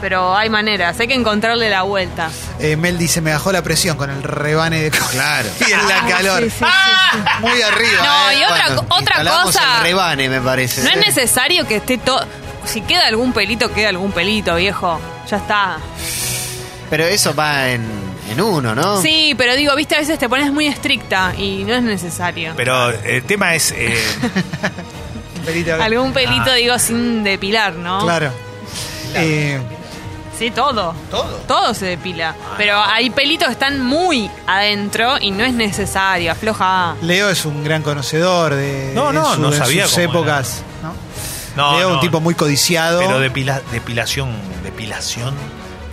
pero 0.00 0.36
hay 0.36 0.48
maneras. 0.50 1.00
Hay 1.00 1.08
que 1.08 1.14
encontrarle 1.14 1.68
la 1.68 1.82
vuelta. 1.82 2.30
Eh, 2.60 2.76
Mel 2.76 2.96
dice, 2.96 3.20
me 3.20 3.32
bajó 3.32 3.50
la 3.50 3.62
presión 3.62 3.96
con 3.96 4.08
el 4.10 4.22
rebane 4.22 4.82
de 4.82 4.90
cola. 4.92 5.04
Claro. 5.10 5.48
Y 5.68 5.72
en 5.72 5.88
la 5.88 6.06
calor. 6.06 6.42
Sí, 6.44 6.50
sí, 6.50 6.64
sí, 6.64 6.64
sí. 7.12 7.18
Muy 7.40 7.60
arriba. 7.62 8.04
No, 8.04 8.30
¿eh? 8.30 8.38
y 8.38 8.44
otra, 8.44 8.64
Cuando 8.66 8.82
otra 8.82 8.98
instalamos 9.16 9.42
cosa. 9.46 9.76
El 9.78 9.82
rebane, 9.82 10.28
me 10.28 10.40
parece. 10.40 10.82
No 10.84 10.90
es 10.90 10.96
necesario 10.98 11.66
que 11.66 11.76
esté 11.76 11.98
todo. 11.98 12.24
Si 12.66 12.82
queda 12.82 13.06
algún 13.08 13.32
pelito, 13.32 13.72
queda 13.72 13.88
algún 13.88 14.12
pelito, 14.12 14.54
viejo. 14.54 15.00
Ya 15.28 15.38
está. 15.38 15.78
Pero 16.88 17.04
eso 17.04 17.34
va 17.34 17.68
en, 17.70 17.82
en 18.30 18.40
uno, 18.40 18.74
¿no? 18.74 19.00
Sí, 19.02 19.34
pero 19.36 19.54
digo, 19.54 19.74
viste, 19.76 19.94
a 19.96 19.98
veces 19.98 20.18
te 20.18 20.28
pones 20.28 20.50
muy 20.52 20.66
estricta 20.66 21.34
y 21.36 21.64
no 21.64 21.74
es 21.74 21.82
necesario. 21.82 22.52
Pero 22.56 22.90
el 22.90 23.22
tema 23.24 23.54
es. 23.54 23.72
eh, 23.76 23.94
Pelito. 25.44 25.74
Algún 25.74 26.12
pelito, 26.12 26.50
Ah. 26.50 26.54
digo, 26.54 26.78
sin 26.78 27.22
depilar, 27.22 27.74
¿no? 27.74 28.00
Claro. 28.00 28.30
Eh, 29.14 29.60
Sí, 30.38 30.50
todo. 30.50 30.96
¿Todo? 31.12 31.24
Todo 31.46 31.74
se 31.74 31.86
depila. 31.86 32.34
Pero 32.56 32.82
hay 32.82 33.08
pelitos 33.10 33.46
que 33.46 33.52
están 33.52 33.80
muy 33.84 34.28
adentro 34.48 35.16
y 35.20 35.30
no 35.30 35.44
es 35.44 35.52
necesario. 35.54 36.32
Afloja. 36.32 36.96
Leo 37.02 37.30
es 37.30 37.44
un 37.44 37.62
gran 37.62 37.82
conocedor 37.82 38.52
de, 38.54 38.90
No, 38.96 39.08
de 39.08 39.12
no, 39.12 39.36
no 39.36 39.50
de 39.52 39.58
sabía 39.58 39.86
sus 39.86 39.94
cómo 39.94 40.10
épocas. 40.10 40.62
¿no? 40.82 40.92
no, 41.72 41.78
Leo 41.78 41.88
no, 41.90 41.94
un 41.94 42.00
tipo 42.00 42.18
muy 42.20 42.34
codiciado. 42.34 42.98
Pero 42.98 43.20
depila- 43.20 43.62
depilación. 43.70 44.32
Depilación. 44.64 45.34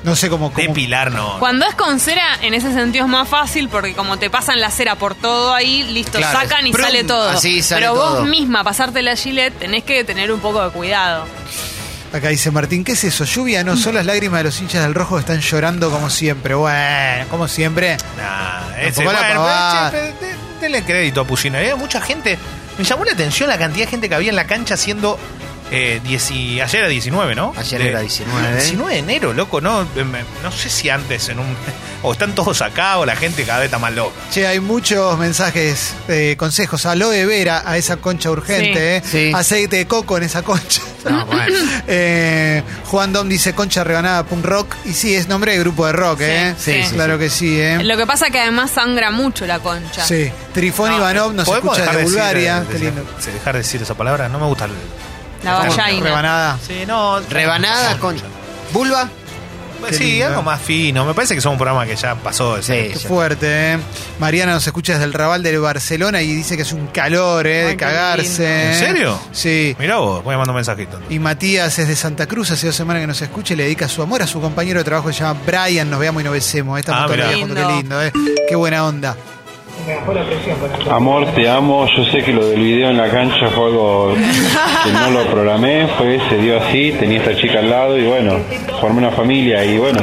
No 0.03 0.15
sé 0.15 0.29
cómo... 0.29 0.51
cómo- 0.51 0.67
Depilar, 0.67 1.11
no. 1.11 1.37
Cuando 1.39 1.65
es 1.65 1.75
con 1.75 1.99
cera, 1.99 2.37
en 2.41 2.53
ese 2.53 2.73
sentido 2.73 3.05
es 3.05 3.11
más 3.11 3.27
fácil 3.27 3.69
porque 3.69 3.93
como 3.93 4.17
te 4.17 4.29
pasan 4.29 4.59
la 4.59 4.71
cera 4.71 4.95
por 4.95 5.15
todo 5.15 5.53
ahí, 5.53 5.83
listo, 5.83 6.17
Claro, 6.17 6.39
sacan 6.39 6.65
y 6.67 6.71
prum, 6.71 6.83
sale 6.85 7.03
todo. 7.03 7.29
así 7.29 7.61
sale 7.61 7.81
Pero 7.81 7.93
todo. 7.93 8.19
vos 8.21 8.27
misma, 8.29 8.63
pasarte 8.63 9.01
la 9.01 9.15
gilet, 9.15 9.57
tenés 9.59 9.83
que 9.83 10.03
tener 10.03 10.31
un 10.31 10.39
poco 10.39 10.63
de 10.63 10.71
cuidado. 10.71 11.25
Acá 12.13 12.27
dice 12.27 12.51
Martín, 12.51 12.83
¿qué 12.83 12.91
es 12.91 13.03
eso? 13.05 13.23
Lluvia, 13.23 13.63
no, 13.63 13.77
son 13.77 13.95
las 13.95 14.05
lágrimas 14.05 14.39
de 14.39 14.43
los 14.45 14.59
hinchas 14.59 14.83
del 14.83 14.93
rojo 14.93 15.15
que 15.15 15.21
están 15.21 15.39
llorando 15.39 15.89
como 15.89 16.09
siempre. 16.09 16.55
Bueno, 16.55 17.25
como 17.29 17.47
siempre. 17.47 17.95
Nah, 18.17 18.75
ese, 18.79 18.91
Tampoco 19.03 19.13
la 19.13 19.19
bueno, 19.19 19.35
pavada. 19.35 19.91
pero, 19.91 20.07
che, 20.07 20.13
pero, 20.19 20.31
de- 20.33 20.59
denle 20.59 20.83
crédito 20.83 21.21
a 21.21 21.25
Pusina. 21.25 21.59
Había 21.59 21.77
mucha 21.77 22.01
gente. 22.01 22.37
Me 22.77 22.83
llamó 22.83 23.05
la 23.05 23.13
atención 23.13 23.47
la 23.47 23.57
cantidad 23.57 23.85
de 23.85 23.91
gente 23.91 24.09
que 24.09 24.15
había 24.15 24.29
en 24.29 24.35
la 24.35 24.45
cancha 24.45 24.73
haciendo. 24.73 25.17
Eh, 25.73 26.01
dieci- 26.03 26.61
ayer 26.61 26.79
era 26.81 26.87
19, 26.89 27.33
¿no? 27.33 27.53
Ayer 27.57 27.81
De- 27.81 27.89
era 27.89 28.01
19. 28.01 28.55
19 28.55 28.93
de 28.93 28.99
enero, 28.99 29.31
loco, 29.33 29.61
¿no? 29.61 29.83
Eh, 29.83 30.05
No 30.43 30.51
sé 30.51 30.69
si 30.69 30.89
antes 30.89 31.29
en 31.29 31.39
un. 31.39 31.55
O 32.03 32.13
están 32.13 32.33
todos 32.33 32.63
acá 32.63 32.97
o 32.97 33.05
la 33.05 33.15
gente 33.15 33.43
cada 33.43 33.59
vez 33.59 33.65
está 33.65 33.77
más 33.77 33.93
loca. 33.93 34.15
Che, 34.31 34.47
hay 34.47 34.59
muchos 34.59 35.19
mensajes, 35.19 35.93
eh, 36.07 36.35
consejos. 36.35 36.87
Aloe 36.87 37.27
vera 37.27 37.61
a 37.63 37.77
esa 37.77 37.97
concha 37.97 38.31
urgente, 38.31 38.97
¿eh? 38.97 39.03
Sí. 39.05 39.31
Aceite 39.35 39.75
de 39.77 39.85
coco 39.85 40.17
en 40.17 40.23
esa 40.23 40.41
concha. 40.41 40.81
No, 41.09 41.25
bueno. 41.27 41.57
Eh, 41.87 42.61
Juan 42.85 43.11
Dom 43.13 43.27
dice 43.29 43.53
concha 43.53 43.83
rebanada 43.83 44.23
punk 44.25 44.43
rock. 44.45 44.75
Y 44.85 44.93
sí, 44.93 45.13
es 45.15 45.27
nombre 45.27 45.51
de 45.53 45.59
grupo 45.59 45.85
de 45.85 45.93
rock, 45.93 46.21
¿eh? 46.21 46.55
Sí, 46.57 46.83
sí, 46.83 46.93
claro 46.95 47.17
que 47.19 47.29
sí, 47.29 47.59
¿eh? 47.59 47.83
Lo 47.83 47.95
que 47.97 48.05
pasa 48.07 48.25
es 48.27 48.31
que 48.31 48.39
además 48.39 48.71
sangra 48.71 49.09
mucho 49.11 49.45
la 49.47 49.59
concha. 49.59 50.03
Sí. 50.05 50.31
Trifón 50.53 50.93
Ivanov 50.93 51.33
nos 51.33 51.45
¿Podemos 51.47 51.77
escucha 51.77 51.81
dejar 51.81 51.95
de 51.97 52.01
decir, 52.03 52.17
Bulgaria. 52.17 52.57
eh, 52.63 52.71
Qué 52.71 52.79
lindo. 52.79 53.05
dejar 53.33 53.53
de 53.53 53.59
decir 53.59 53.81
esa 53.81 53.93
palabra? 53.95 54.27
No 54.27 54.39
me 54.39 54.45
gusta 54.47 54.65
el. 54.65 54.71
La 55.43 55.53
vallaina. 55.59 56.03
Rebanada. 56.05 56.57
Sí, 56.65 56.83
no. 56.87 57.19
Rebanada 57.21 57.97
con. 57.97 58.15
¿Vulva? 58.73 59.09
Qué 59.89 59.95
Sí, 59.95 60.03
lindo. 60.03 60.27
algo 60.27 60.43
más 60.43 60.61
fino. 60.61 61.03
Me 61.05 61.15
parece 61.15 61.33
que 61.33 61.41
son 61.41 61.53
un 61.53 61.57
programa 61.57 61.87
que 61.87 61.95
ya 61.95 62.13
pasó. 62.13 62.55
de 62.57 62.61
ser- 62.61 62.93
Sí. 62.93 62.99
Qué 63.01 63.07
fuerte, 63.07 63.73
¿eh? 63.73 63.77
Mariana 64.19 64.53
nos 64.53 64.67
escucha 64.67 64.93
desde 64.93 65.05
el 65.05 65.13
Raval 65.13 65.41
del 65.41 65.59
Barcelona 65.59 66.21
y 66.21 66.27
dice 66.35 66.55
que 66.55 66.61
es 66.61 66.71
un 66.71 66.85
calor, 66.87 67.47
¿eh? 67.47 67.63
Ay, 67.63 67.67
de 67.69 67.77
cagarse. 67.77 68.45
¿eh? 68.45 68.73
¿En 68.73 68.79
serio? 68.79 69.19
Sí. 69.31 69.75
Mirá 69.79 69.95
vos, 69.97 70.23
voy 70.23 70.35
a 70.35 70.37
mandar 70.37 70.51
un 70.51 70.57
mensajito. 70.57 70.99
Y 71.09 71.17
Matías 71.17 71.79
es 71.79 71.87
de 71.87 71.95
Santa 71.95 72.27
Cruz, 72.27 72.51
hace 72.51 72.67
dos 72.67 72.75
semanas 72.75 73.01
que 73.01 73.07
nos 73.07 73.19
escucha 73.23 73.55
y 73.55 73.57
le 73.57 73.63
dedica 73.63 73.87
su 73.89 74.03
amor 74.03 74.21
a 74.21 74.27
su 74.27 74.39
compañero 74.39 74.77
de 74.79 74.83
trabajo 74.83 75.07
que 75.07 75.13
se 75.15 75.21
llama 75.23 75.39
Brian. 75.47 75.89
Nos 75.89 75.99
veamos 75.99 76.21
y 76.21 76.25
nos 76.25 76.33
besemos. 76.33 76.77
Estamos 76.79 77.01
Ah, 77.01 77.05
todos 77.07 77.17
los 77.17 77.25
mirá. 77.27 77.35
días 77.37 77.47
juntos, 77.49 77.65
qué 77.67 77.73
lindo, 77.73 78.03
¿eh? 78.03 78.11
Qué 78.49 78.55
buena 78.55 78.85
onda. 78.85 79.17
Amor, 80.89 81.27
te 81.33 81.49
amo. 81.49 81.87
Yo 81.95 82.05
sé 82.11 82.23
que 82.23 82.33
lo 82.33 82.45
del 82.47 82.59
video 82.61 82.89
en 82.89 82.97
la 82.97 83.09
cancha 83.09 83.49
fue 83.49 83.65
algo 83.65 84.13
que 84.83 84.91
no 84.91 85.09
lo 85.11 85.25
programé, 85.27 85.87
fue, 85.97 86.19
se 86.29 86.37
dio 86.37 86.61
así, 86.61 86.91
tenía 86.99 87.19
esta 87.19 87.35
chica 87.35 87.59
al 87.59 87.69
lado 87.69 87.97
y 87.97 88.05
bueno, 88.05 88.37
formé 88.79 88.99
una 88.99 89.11
familia 89.11 89.63
y 89.65 89.77
bueno, 89.77 90.01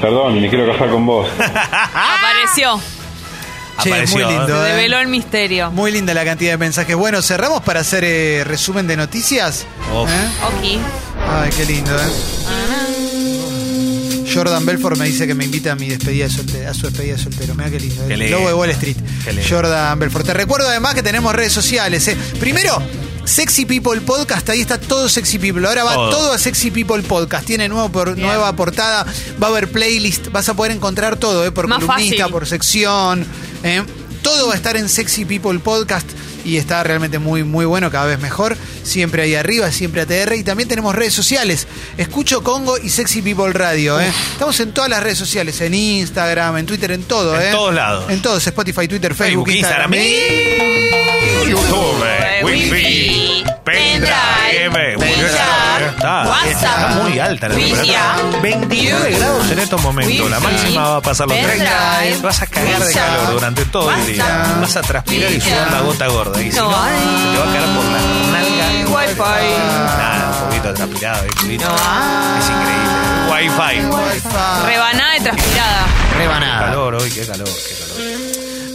perdón, 0.00 0.40
me 0.40 0.48
quiero 0.48 0.70
casar 0.70 0.90
con 0.90 1.06
vos. 1.06 1.28
Apareció. 1.38 2.80
Che, 3.82 3.90
Apareció, 3.90 4.26
muy 4.26 4.34
lindo, 4.36 4.64
Se 4.64 4.70
¿eh? 4.70 4.74
develó 4.74 4.98
el 5.00 5.08
misterio. 5.08 5.70
Muy 5.70 5.92
linda 5.92 6.14
la 6.14 6.24
cantidad 6.24 6.52
de 6.52 6.56
mensajes. 6.58 6.96
Bueno, 6.96 7.20
cerramos 7.20 7.60
para 7.62 7.80
hacer 7.80 8.04
eh, 8.04 8.42
resumen 8.44 8.86
de 8.86 8.96
noticias. 8.96 9.66
Uf. 9.94 10.08
¿Eh? 10.08 10.28
Ok. 10.46 10.80
Ay, 11.28 11.50
qué 11.54 11.64
lindo, 11.66 11.94
¿eh? 11.94 12.08
Jordan 14.36 14.66
Belfort 14.66 14.98
me 14.98 15.06
dice 15.06 15.26
que 15.26 15.34
me 15.34 15.44
invita 15.46 15.72
a 15.72 15.76
mi 15.76 15.88
despedida 15.88 16.26
de 16.26 16.30
soltero, 16.30 16.70
a 16.70 16.74
su 16.74 16.82
despedida 16.86 17.16
de 17.16 17.22
soltero. 17.22 17.54
Mira 17.54 17.70
qué 17.70 17.80
lindo. 17.80 18.06
Qué 18.06 18.14
El 18.14 18.20
de 18.20 18.34
Wall 18.54 18.70
Street. 18.70 18.96
Jordan 19.48 19.98
Belfort. 19.98 20.26
Te 20.26 20.34
recuerdo 20.34 20.68
además 20.68 20.94
que 20.94 21.02
tenemos 21.02 21.34
redes 21.34 21.52
sociales. 21.54 22.06
¿eh? 22.08 22.16
Primero, 22.38 22.82
Sexy 23.24 23.64
People 23.64 24.00
Podcast, 24.02 24.48
ahí 24.50 24.60
está 24.60 24.78
todo 24.78 25.08
Sexy 25.08 25.38
People. 25.38 25.66
Ahora 25.66 25.84
va 25.84 25.94
Todo. 25.94 26.10
todo, 26.10 26.32
a 26.32 26.38
Sexy 26.38 26.70
People 26.70 27.02
Podcast. 27.02 27.46
Tiene 27.46 27.68
nuevo 27.68 27.88
por- 27.88 28.14
Bien. 28.14 28.26
nueva 28.26 28.54
portada, 28.54 29.06
va 29.42 29.46
a 29.46 29.50
haber 29.50 29.70
playlist, 29.70 30.28
vas 30.30 30.48
a 30.50 30.54
poder 30.54 30.72
encontrar 30.72 31.16
todo, 31.16 31.44
¿eh? 31.46 31.50
por 31.50 31.66
Más 31.66 31.80
columnista, 31.80 32.16
fácil. 32.24 32.32
por 32.32 32.46
sección. 32.46 33.24
¿eh? 33.64 33.82
Todo 34.22 34.48
va 34.48 34.52
a 34.52 34.56
estar 34.56 34.76
en 34.76 34.88
Sexy 34.88 35.24
People 35.24 35.58
Podcast 35.60 36.06
y 36.46 36.56
está 36.58 36.82
realmente 36.84 37.18
muy, 37.18 37.42
muy 37.44 37.64
bueno, 37.64 37.90
cada 37.90 38.06
vez 38.06 38.20
mejor. 38.20 38.56
Siempre 38.84 39.22
ahí 39.22 39.34
arriba, 39.34 39.70
siempre 39.72 40.02
ATR. 40.02 40.34
Y 40.36 40.44
también 40.44 40.68
tenemos 40.68 40.94
redes 40.94 41.12
sociales. 41.12 41.66
Escucho 41.98 42.42
Congo 42.42 42.78
y 42.78 42.88
Sexy 42.88 43.20
People 43.20 43.52
Radio. 43.52 44.00
¿eh? 44.00 44.06
Estamos 44.32 44.58
en 44.60 44.72
todas 44.72 44.88
las 44.88 45.02
redes 45.02 45.18
sociales, 45.18 45.60
en 45.60 45.74
Instagram, 45.74 46.56
en 46.58 46.66
Twitter, 46.66 46.92
en 46.92 47.02
todo. 47.02 47.34
En 47.40 47.48
¿eh? 47.48 47.50
todos 47.50 47.74
lados. 47.74 48.04
En 48.10 48.22
todos, 48.22 48.46
Spotify, 48.46 48.86
Twitter, 48.86 49.14
Facebook, 49.14 49.46
Facebook, 49.46 49.50
Instagram, 49.50 49.92
Instagram. 49.94 51.46
y 51.46 51.50
YouTube, 51.50 52.04
Eh, 52.06 52.44
Wi-Fi. 52.44 53.05
Ya 56.00 56.50
está. 56.50 56.88
Muy 57.02 57.18
alta 57.18 57.48
la 57.48 57.54
temperatura. 57.54 58.16
Wifi. 58.16 58.40
29 58.42 59.10
grados 59.18 59.50
en 59.50 59.58
estos 59.58 59.82
momentos. 59.82 60.30
La 60.30 60.40
máxima 60.40 60.88
va 60.88 60.96
a 60.96 61.00
pasar 61.00 61.28
los 61.28 61.38
30. 61.38 61.64
Pendrive. 61.64 62.22
Vas 62.22 62.42
a 62.42 62.46
cagar 62.46 62.84
de 62.84 62.92
calor 62.92 63.32
durante 63.32 63.64
todo 63.66 63.92
el 63.92 64.06
día. 64.06 64.56
Vas 64.60 64.76
a 64.76 64.82
transpirar 64.82 65.32
y 65.32 65.40
sudar 65.40 65.72
la 65.72 65.80
gota 65.80 66.06
gorda. 66.08 66.42
Y 66.42 66.52
si 66.52 66.58
No 66.58 66.64
se 66.64 66.68
te 66.68 67.38
va 67.38 67.44
a 67.44 67.52
caer 67.52 67.64
por 67.74 67.84
la 67.84 68.00
nalga. 68.32 68.66
Wi-Fi. 68.96 69.18
Nada, 69.98 70.32
un 70.32 70.48
poquito 70.48 70.74
transpirado. 70.74 71.24
Es 71.24 71.42
increíble. 71.42 71.66
Wi-Fi. 73.30 73.80
Rebanada 74.66 75.12
de 75.14 75.20
transpirada. 75.20 75.86
Rebanada. 76.16 76.66
Calor 76.66 76.94
hoy, 76.94 77.10
qué 77.10 77.26
calor, 77.26 77.48
qué 77.48 77.74
calor. 77.74 78.15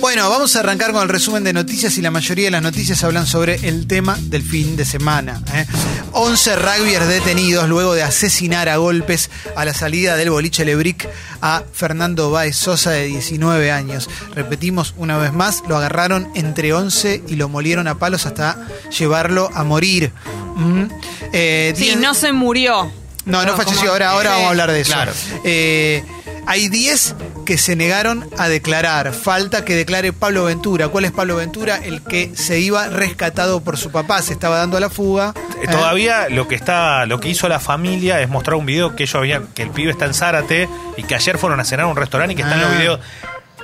Bueno, 0.02 0.30
vamos 0.30 0.56
a 0.56 0.60
arrancar 0.62 0.92
con 0.94 1.04
el 1.04 1.10
resumen 1.10 1.44
de 1.44 1.54
noticias 1.54 1.96
y 1.98 2.02
la 2.02 2.10
mayoría 2.12 2.46
de 2.46 2.52
las 2.52 2.64
noticias 2.64 3.04
hablan 3.04 3.28
sobre 3.28 3.56
el 3.68 3.86
tema 3.88 4.18
del 4.20 4.42
fin 4.42 4.76
de 4.76 4.84
semana. 4.84 5.42
¿eh? 5.54 5.66
11 6.14 6.56
rugbyers 6.56 7.08
detenidos 7.08 7.70
luego 7.70 7.94
de 7.94 8.02
asesinar 8.04 8.68
a 8.68 8.78
golpes 8.78 9.30
a 9.56 9.64
la 9.64 9.74
salida 9.76 10.16
del 10.18 10.32
boliche 10.32 10.66
Lebric 10.66 11.08
a 11.42 11.64
Fernando 11.72 12.32
Baez 12.32 12.56
Sosa 12.58 12.92
de 12.92 13.06
19 13.06 13.72
años. 13.72 14.10
Repetimos 14.34 14.96
una 14.98 15.18
vez 15.18 15.34
más, 15.34 15.62
lo 15.70 15.78
agarraron 15.78 16.30
entre 16.36 16.74
11 16.74 17.24
y 17.28 17.36
lo 17.36 17.48
molieron 17.48 17.88
a 17.88 18.00
palos 18.00 18.26
hasta 18.26 18.58
llevarlo 18.98 19.50
a 19.54 19.64
morir. 19.64 20.12
Mm. 20.56 20.84
Eh, 21.32 21.74
Sí, 21.78 21.86
diez- 21.92 22.00
no 22.00 22.14
se 22.16 22.34
murió. 22.34 22.92
no, 23.26 23.44
no 23.46 23.52
No, 23.52 23.56
falleció. 23.56 23.92
Ahora, 23.92 24.10
ahora 24.10 24.32
vamos 24.32 24.46
a 24.48 24.50
hablar 24.50 24.72
de 24.72 24.82
eso. 24.82 24.92
Claro. 24.94 25.14
Eh, 25.46 26.04
hay 26.48 26.70
10 26.70 27.16
que 27.46 27.58
se 27.58 27.76
negaron 27.76 28.28
a 28.38 28.48
declarar. 28.50 29.14
Falta 29.14 29.64
que 29.66 29.76
declare 29.76 30.14
Pablo 30.14 30.46
Ventura. 30.46 30.88
¿Cuál 30.90 31.06
es 31.06 31.12
Pablo 31.12 31.36
Ventura? 31.36 31.78
El 31.78 32.02
que 32.04 32.32
se 32.36 32.60
iba 32.60 32.88
rescatado 32.88 33.62
por 33.62 33.78
su 33.78 33.92
papá. 33.92 34.22
Se 34.22 34.34
estaba 34.34 34.58
dando 34.58 34.78
a 34.78 34.80
la 34.80 34.90
fuga. 34.90 35.34
Eh, 35.62 35.68
Todavía 35.68 36.30
lo 36.30 36.48
que 36.48 36.56
está, 36.56 37.06
lo 37.06 37.20
que 37.20 37.30
hizo 37.30 37.48
la 37.50 37.60
familia 37.60 38.22
es 38.22 38.30
mostrar 38.30 38.56
un 38.56 38.66
video 38.66 38.96
que 38.96 39.04
ellos 39.04 39.16
habían, 39.16 39.48
que 39.48 39.64
el 39.64 39.70
pibe 39.72 39.92
está 39.92 40.06
en 40.06 40.14
Zárate 40.14 40.68
y 40.98 41.04
que 41.04 41.16
ayer 41.16 41.38
fueron 41.38 41.60
a 41.60 41.64
cenar 41.66 41.86
a 41.86 41.90
un 41.90 41.96
restaurante 41.98 42.34
y 42.34 42.36
que 42.36 42.42
están 42.44 42.60
Ah. 42.60 42.64
los 42.64 42.72
videos. 42.78 43.00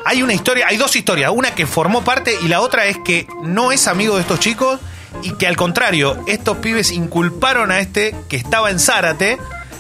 Hay 0.06 0.24
una 0.24 0.34
historia, 0.34 0.68
hay 0.70 0.78
dos 0.78 0.96
historias, 0.96 1.32
una 1.34 1.54
que 1.54 1.66
formó 1.66 2.04
parte 2.04 2.34
y 2.42 2.48
la 2.48 2.62
otra 2.62 2.86
es 2.86 2.98
que 3.04 3.28
no 3.44 3.72
es 3.74 3.88
amigo 3.88 4.16
de 4.16 4.22
estos 4.22 4.40
chicos 4.40 4.80
y 5.22 5.32
que 5.32 5.48
al 5.48 5.58
contrario, 5.58 6.24
estos 6.28 6.58
pibes 6.58 6.92
inculparon 6.92 7.72
a 7.72 7.80
este 7.80 8.16
que 8.30 8.38
estaba 8.38 8.70
en 8.72 8.80
Zárate. 8.80 9.38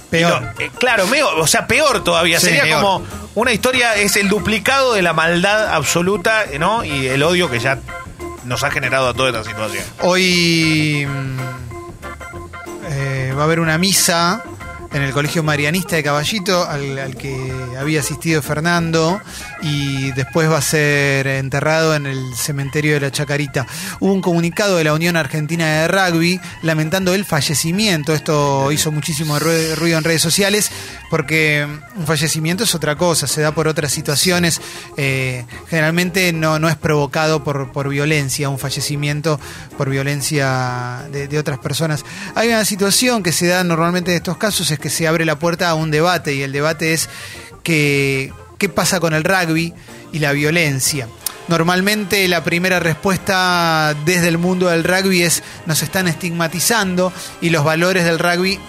Peor. 0.10 0.54
Eh, 0.60 0.70
claro, 0.80 1.06
medio- 1.08 1.36
o 1.38 1.48
sea, 1.48 1.68
peor 1.68 2.04
todavía. 2.04 2.40
Sí, 2.40 2.48
Sería 2.48 2.64
peor. 2.64 2.82
como 2.82 3.06
una 3.36 3.52
historia, 3.52 3.96
es 3.96 4.16
el 4.16 4.30
duplicado 4.30 4.94
de 4.94 5.02
la 5.02 5.14
maldad 5.14 5.74
absoluta, 5.74 6.46
¿no? 6.60 6.84
Y 6.86 7.08
el 7.08 7.24
odio 7.24 7.50
que 7.52 7.60
ya 7.60 7.80
nos 8.46 8.64
ha 8.64 8.72
generado 8.72 9.10
a 9.10 9.14
toda 9.14 9.30
esta 9.30 9.44
situación. 9.44 9.84
Hoy 10.02 11.06
mm, 11.06 11.38
eh, 12.90 13.34
va 13.38 13.42
a 13.42 13.46
haber 13.46 13.60
una 13.60 13.78
misa 13.78 14.42
en 14.94 15.01
el 15.01 15.12
Colegio 15.12 15.44
Marianista 15.44 15.96
de 15.96 16.03
Caballito 16.03 16.67
al, 16.67 16.98
al 16.98 17.15
que 17.15 17.36
había 17.79 18.00
asistido 18.00 18.41
Fernando 18.41 19.22
y 19.62 20.12
después 20.12 20.50
va 20.50 20.58
a 20.58 20.62
ser 20.62 21.27
enterrado 21.27 21.96
en 21.96 22.06
el 22.06 22.36
cementerio 22.36 22.94
de 22.94 23.01
la 23.01 23.12
Chacarita. 23.12 23.65
Hubo 24.00 24.13
un 24.13 24.22
comunicado 24.22 24.77
de 24.77 24.84
la 24.84 24.94
Unión 24.94 25.17
Argentina 25.17 25.65
de 25.82 25.88
Rugby 25.88 26.39
lamentando 26.62 27.13
el 27.13 27.25
fallecimiento. 27.25 28.13
Esto 28.13 28.72
hizo 28.72 28.91
muchísimo 28.91 29.38
ruido 29.39 29.98
en 29.98 30.03
redes 30.03 30.22
sociales 30.22 30.72
porque 31.10 31.67
un 31.96 32.06
fallecimiento 32.06 32.63
es 32.63 32.75
otra 32.75 32.96
cosa, 32.96 33.27
se 33.27 33.41
da 33.41 33.53
por 33.53 33.67
otras 33.67 33.91
situaciones. 33.91 34.62
Eh, 34.98 35.46
generalmente 35.70 36.34
no, 36.34 36.60
no 36.60 36.70
es 36.70 36.75
provocado 36.75 37.44
por, 37.44 37.72
por 37.72 37.89
violencia, 37.89 38.50
un 38.50 38.60
fallecimiento 38.60 39.39
por 39.77 39.89
violencia 39.89 41.08
de, 41.12 41.38
otras 41.38 41.60
personas. 41.60 42.03
Hay 42.36 42.50
una 42.50 42.65
situación 42.65 43.22
que 43.22 43.32
se 43.32 43.48
da 43.48 43.63
normalmente 43.63 44.12
en 44.12 44.17
estos 44.17 44.38
casos, 44.38 44.72
que 44.80 44.90
se 44.90 45.08
abre 45.08 45.26
la 45.26 45.40
puerta 45.40 45.70
a 45.70 45.76
un 45.76 45.92
debate 45.92 46.36
y 46.36 46.42
el 46.42 46.52
debate 46.52 46.94
es 46.94 47.10
que, 47.64 48.34
qué 48.58 48.70
pasa 48.70 49.00
con 49.00 49.14
el 49.14 49.24
rugby 49.24 49.74
y 50.12 50.20
la 50.20 50.32
violencia. 50.32 51.08
Normalmente 51.48 52.28
la 52.28 52.44
primera 52.44 52.80
respuesta 52.80 53.96
desde 54.06 54.28
el 54.28 54.38
mundo 54.38 54.68
del 54.68 54.84
rugby 54.84 55.24
es 55.24 55.44
nos 55.66 55.82
están 55.82 56.08
estigmatizando 56.08 57.13
y 57.40 57.50
los 57.50 57.63
valores 57.63 58.04
del 58.04 58.20
rugby 58.20 58.60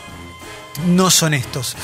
no 0.86 1.10
son 1.10 1.34
estos. 1.34 1.76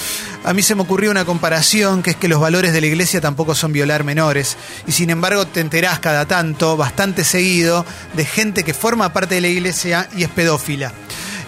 A 0.44 0.52
mí 0.52 0.62
se 0.62 0.74
me 0.74 0.82
ocurrió 0.82 1.10
una 1.10 1.24
comparación 1.24 2.02
que 2.02 2.10
es 2.10 2.16
que 2.16 2.28
los 2.28 2.40
valores 2.40 2.72
de 2.72 2.80
la 2.80 2.86
iglesia 2.86 3.20
tampoco 3.20 3.54
son 3.54 3.72
violar 3.72 4.04
menores 4.04 4.56
y 4.86 4.92
sin 4.92 5.10
embargo 5.10 5.46
te 5.46 5.60
enterás 5.60 5.98
cada 5.98 6.26
tanto, 6.26 6.76
bastante 6.76 7.24
seguido, 7.24 7.84
de 8.14 8.24
gente 8.24 8.62
que 8.62 8.74
forma 8.74 9.12
parte 9.12 9.36
de 9.36 9.40
la 9.40 9.48
iglesia 9.48 10.08
y 10.16 10.22
es 10.22 10.28
pedófila. 10.30 10.92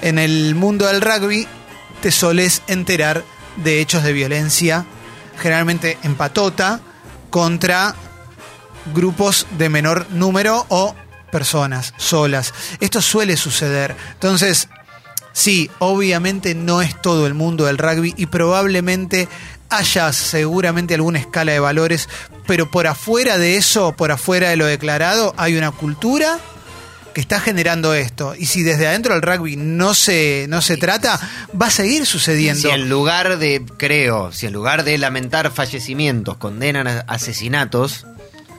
En 0.03 0.19
el 0.19 0.55
mundo 0.55 0.87
del 0.87 1.01
rugby 1.01 1.47
te 2.01 2.11
solés 2.11 2.63
enterar 2.67 3.25
de 3.57 3.81
hechos 3.81 4.03
de 4.03 4.13
violencia, 4.13 4.87
generalmente 5.39 5.99
en 6.03 6.15
patota, 6.15 6.81
contra 7.31 7.95
grupos 8.95 9.47
de 9.59 9.69
menor 9.69 10.07
número 10.11 10.65
o 10.69 10.95
personas 11.33 11.95
solas. 11.97 12.55
Esto 12.81 13.03
suele 13.03 13.37
suceder. 13.37 13.97
Entonces, 14.15 14.69
Sí, 15.37 15.71
obviamente 15.81 16.55
no 16.55 16.81
es 16.81 16.99
todo 17.03 17.27
el 17.27 17.35
mundo 17.35 17.67
del 17.67 17.77
rugby 17.77 18.15
y 18.17 18.25
probablemente 18.25 19.29
haya 19.69 20.11
seguramente 20.15 20.95
alguna 20.95 21.19
escala 21.19 21.53
de 21.53 21.61
valores, 21.61 22.09
pero 22.47 22.71
por 22.71 22.87
afuera 22.87 23.37
de 23.37 23.59
eso, 23.59 23.93
por 23.93 24.13
afuera 24.13 24.49
de 24.49 24.57
lo 24.57 24.65
declarado, 24.65 25.35
hay 25.37 25.59
una 25.59 25.73
cultura 25.73 26.39
que 27.17 27.23
está 27.23 27.41
generando 27.41 27.95
esto. 27.95 28.35
Y 28.39 28.45
si 28.45 28.63
desde 28.63 28.87
adentro 28.87 29.15
del 29.15 29.23
rugby 29.23 29.57
no 29.57 29.95
se, 29.95 30.45
no 30.51 30.61
se 30.61 30.77
trata, 30.77 31.19
va 31.59 31.69
a 31.69 31.71
seguir 31.71 32.05
sucediendo. 32.05 32.61
Si 32.61 32.69
en 32.69 32.91
lugar 32.91 33.39
de, 33.39 33.65
creo, 33.79 34.33
si 34.33 34.45
en 34.45 34.53
lugar 34.53 34.85
de 34.85 34.99
lamentar 34.99 35.51
fallecimientos 35.51 36.37
condenan 36.37 36.87
a- 36.87 37.01
asesinatos, 37.09 38.05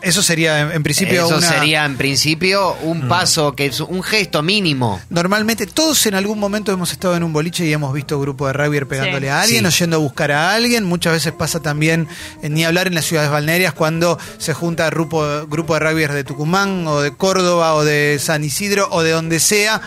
Eso 0.01 0.21
sería 0.21 0.61
en, 0.61 0.71
en 0.71 0.83
principio 0.83 1.25
eso 1.25 1.37
una... 1.37 1.47
sería 1.47 1.85
en 1.85 1.97
principio 1.97 2.73
un 2.83 3.07
paso, 3.07 3.53
que 3.55 3.65
es 3.65 3.79
un 3.79 4.03
gesto 4.03 4.41
mínimo. 4.43 5.01
Normalmente 5.09 5.65
todos 5.67 6.05
en 6.05 6.13
algún 6.15 6.39
momento 6.39 6.71
hemos 6.71 6.91
estado 6.91 7.15
en 7.15 7.23
un 7.23 7.33
boliche 7.33 7.65
y 7.65 7.73
hemos 7.73 7.93
visto 7.93 8.19
grupo 8.19 8.47
de 8.47 8.53
rugby 8.53 8.85
pegándole 8.85 9.27
Sí. 9.27 9.31
a 9.31 9.41
alguien 9.41 9.61
Sí. 9.61 9.67
o 9.67 9.69
yendo 9.79 9.95
a 9.97 9.99
buscar 9.99 10.31
a 10.31 10.53
alguien. 10.53 10.83
Muchas 10.83 11.13
veces 11.13 11.33
pasa 11.33 11.59
también, 11.61 12.07
eh, 12.43 12.49
ni 12.49 12.63
hablar 12.63 12.87
en 12.87 12.95
las 12.95 13.05
ciudades 13.05 13.31
balnearias, 13.31 13.73
cuando 13.73 14.17
se 14.37 14.53
junta 14.53 14.89
grupo, 14.89 15.25
grupo 15.47 15.73
de 15.73 15.79
rugbyers 15.79 16.13
de 16.13 16.23
Tucumán 16.23 16.85
o 16.87 17.01
de 17.01 17.15
Córdoba 17.15 17.73
o 17.75 17.83
de 17.83 18.19
San 18.21 18.43
Isidro 18.43 18.87
o 18.91 19.01
de 19.03 19.11
donde 19.11 19.39
sea, 19.39 19.81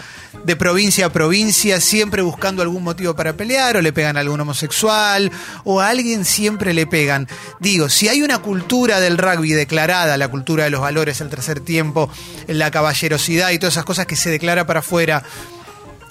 de 0.45 0.57
provincia 0.57 1.07
a 1.07 1.13
provincia, 1.13 1.81
siempre 1.81 2.23
buscando 2.23 2.63
algún 2.63 2.83
motivo 2.83 3.15
para 3.17 3.35
pelear 3.37 3.77
o 3.77 3.83
le 3.83 3.93
pegan 3.93 4.17
a 4.17 4.21
algún 4.21 4.41
homosexual 4.41 5.31
o 5.65 5.81
a 5.81 5.89
alguien 5.89 6.25
siempre 6.25 6.73
le 6.75 6.87
pegan. 6.87 7.29
Digo, 7.59 7.89
si 7.89 8.09
hay 8.09 8.23
una 8.23 8.39
cultura 8.39 9.01
del 9.01 9.19
rugby 9.19 9.53
declarada, 9.53 10.17
la 10.17 10.29
cultura 10.29 10.65
de 10.65 10.71
los 10.71 10.81
valores, 10.81 11.21
el 11.21 11.29
tercer 11.29 11.61
tiempo, 11.61 12.11
la 12.47 12.71
caballerosidad 12.71 13.51
y 13.51 13.59
todas 13.59 13.75
esas 13.75 13.85
cosas 13.85 14.07
que 14.07 14.17
se 14.17 14.31
declara 14.31 14.67
para 14.67 14.81
afuera, 14.81 15.23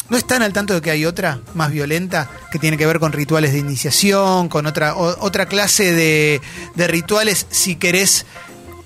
¿No 0.09 0.17
están 0.17 0.41
al 0.41 0.53
tanto 0.53 0.73
de 0.73 0.81
que 0.81 0.89
hay 0.89 1.05
otra 1.05 1.39
más 1.53 1.69
violenta 1.69 2.27
que 2.51 2.57
tiene 2.57 2.77
que 2.77 2.87
ver 2.87 2.97
con 2.99 3.11
rituales 3.11 3.53
de 3.53 3.59
iniciación, 3.59 4.49
con 4.49 4.65
otra, 4.65 4.95
o- 4.95 5.23
otra 5.23 5.45
clase 5.45 5.93
de, 5.93 6.41
de 6.73 6.87
rituales, 6.87 7.45
si 7.51 7.75
querés, 7.75 8.25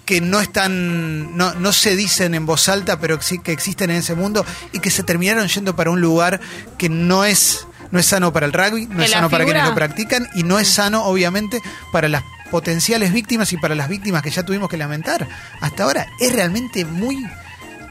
que 0.05 0.21
no 0.21 0.39
están, 0.39 1.37
no, 1.37 1.53
no 1.53 1.71
se 1.71 1.95
dicen 1.95 2.35
en 2.35 2.45
voz 2.45 2.69
alta, 2.69 2.99
pero 2.99 3.17
que 3.17 3.25
sí 3.25 3.39
que 3.39 3.51
existen 3.51 3.89
en 3.89 3.97
ese 3.97 4.15
mundo 4.15 4.45
y 4.71 4.79
que 4.79 4.89
se 4.89 5.03
terminaron 5.03 5.47
yendo 5.47 5.75
para 5.75 5.91
un 5.91 6.01
lugar 6.01 6.39
que 6.77 6.89
no 6.89 7.25
es, 7.25 7.67
no 7.91 7.99
es 7.99 8.05
sano 8.05 8.33
para 8.33 8.45
el 8.45 8.53
rugby, 8.53 8.87
no 8.87 9.03
es 9.03 9.11
sano 9.11 9.29
para 9.29 9.45
quienes 9.45 9.65
lo 9.65 9.75
practican 9.75 10.27
y 10.35 10.43
no 10.43 10.59
es 10.59 10.67
sano, 10.67 11.05
obviamente, 11.05 11.61
para 11.91 12.07
las 12.09 12.23
potenciales 12.51 13.13
víctimas 13.13 13.51
y 13.53 13.57
para 13.57 13.75
las 13.75 13.89
víctimas 13.89 14.21
que 14.21 14.29
ya 14.29 14.43
tuvimos 14.43 14.69
que 14.69 14.77
lamentar. 14.77 15.27
Hasta 15.61 15.83
ahora 15.83 16.07
es 16.19 16.31
realmente 16.33 16.85
muy 16.85 17.25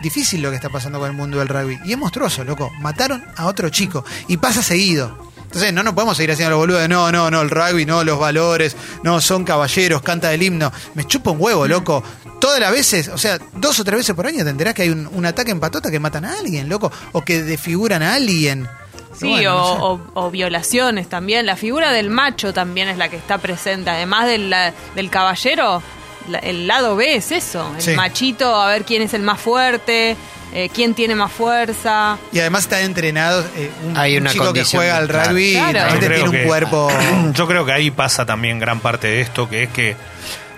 difícil 0.03 0.43
lo 0.43 0.51
que 0.51 0.57
está 0.57 0.69
pasando 0.69 0.99
con 0.99 1.11
el 1.11 1.17
mundo 1.17 1.39
del 1.39 1.49
rugby. 1.49 1.81
Y 1.85 1.93
es 1.93 1.99
monstruoso, 1.99 2.45
loco. 2.45 2.71
Mataron 2.81 3.25
a 3.37 3.47
otro 3.47 3.71
chico. 3.71 4.05
Y 4.29 4.37
pasa 4.37 4.63
seguido. 4.63 5.32
Entonces 5.53 5.75
no 5.75 5.83
nos 5.83 5.93
podemos 5.93 6.17
seguir 6.17 6.33
haciendo 6.33 6.53
los 6.53 6.61
boludos 6.61 6.81
de 6.81 6.89
no, 6.89 7.13
no, 7.13 7.31
no, 7.31 7.43
el 7.43 7.51
rugby, 7.51 7.85
no, 7.85 8.03
los 8.05 8.19
valores, 8.19 8.75
no, 9.03 9.21
son 9.21 9.45
caballeros, 9.45 10.01
canta 10.01 10.33
el 10.33 10.43
himno. 10.43 10.73
Me 10.95 11.05
chupa 11.07 11.31
un 11.31 11.37
huevo, 11.39 11.69
loco. 11.69 12.03
Todas 12.41 12.59
las 12.59 12.73
veces, 12.73 13.09
o 13.09 13.19
sea, 13.19 13.39
dos 13.57 13.79
o 13.79 13.85
tres 13.85 13.99
veces 13.99 14.17
por 14.17 14.27
año 14.27 14.43
te 14.45 14.49
enterás 14.51 14.73
que 14.73 14.83
hay 14.83 14.89
un, 14.89 15.07
un 15.13 15.27
ataque 15.27 15.51
en 15.51 15.61
patota 15.61 15.91
que 15.91 16.01
matan 16.01 16.25
a 16.25 16.39
alguien, 16.39 16.71
loco. 16.71 16.91
O 17.13 17.21
que 17.23 17.43
desfiguran 17.43 18.03
a 18.03 18.15
alguien. 18.15 18.67
Sí, 19.15 19.29
Bueno, 19.29 19.55
no 19.59 19.67
sé. 19.67 19.73
o, 19.83 19.85
o- 19.93 20.27
o 20.27 20.31
violaciones 20.31 21.07
también. 21.11 21.45
La 21.45 21.57
figura 21.57 21.93
del 21.93 22.09
macho 22.09 22.55
también 22.55 22.89
es 22.89 22.97
la 22.97 23.11
que 23.11 23.17
está 23.17 23.37
presente. 23.37 23.91
Además 23.91 24.25
del, 24.27 24.49
la- 24.49 24.73
del 24.95 25.11
caballero, 25.11 25.83
la- 26.31 26.39
el 26.39 26.67
lado 26.67 26.97
B 26.97 27.15
es 27.17 27.31
eso. 27.31 27.71
El 27.77 27.83
Sí. 27.83 27.91
machito, 27.93 28.57
a 28.57 28.69
ver 28.69 28.85
quién 28.87 29.03
es 29.03 29.13
el 29.13 29.21
más 29.23 29.39
fuerte, 29.39 30.17
eh, 30.53 30.69
quién 30.73 30.95
tiene 30.95 31.15
más 31.15 31.33
fuerza. 31.33 32.19
Y 32.33 32.41
además 32.41 32.63
está 32.65 32.81
entrenado. 32.83 33.45
eh, 33.57 33.71
un, 33.85 33.97
Hay 33.97 34.17
un 34.17 34.23
una 34.23 34.33
chico 34.33 34.53
que 34.53 34.65
juega 34.65 34.97
al 34.99 35.09
rugby 35.09 35.53
Claro. 35.55 35.99
tiene 35.99 36.23
un 36.23 36.31
que- 36.31 36.45
cuerpo. 36.45 36.91
Yo 37.35 37.47
creo 37.47 37.65
que 37.65 37.73
ahí 37.73 37.91
pasa 37.91 38.27
también 38.27 38.59
gran 38.59 38.81
parte 38.81 39.07
de 39.09 39.21
esto, 39.21 39.49
que 39.49 39.65
es 39.65 39.69
que 39.71 39.97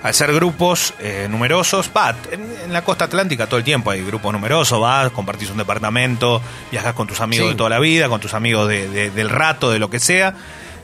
al 0.02 0.12
ser 0.12 0.34
grupos 0.34 0.92
eh, 0.98 1.28
numerosos, 1.30 1.90
va, 1.96 2.14
en, 2.30 2.42
en 2.64 2.72
la 2.74 2.82
costa 2.84 3.06
atlántica 3.06 3.46
todo 3.46 3.56
el 3.56 3.64
tiempo 3.64 3.90
hay 3.90 4.04
grupos 4.04 4.32
numerosos, 4.34 4.78
vas, 4.78 5.10
compartís 5.12 5.48
un 5.48 5.56
departamento, 5.56 6.42
viajas 6.70 6.92
con 6.92 7.06
tus 7.06 7.20
amigos 7.22 7.46
Sí. 7.46 7.52
de 7.52 7.56
toda 7.56 7.70
la 7.70 7.78
vida, 7.78 8.08
con 8.10 8.20
tus 8.20 8.34
amigos 8.34 8.68
de- 8.68 8.88
de- 8.88 9.10
del 9.10 9.30
rato, 9.30 9.70
de 9.70 9.78
lo 9.78 9.88
que 9.88 10.00
sea. 10.00 10.34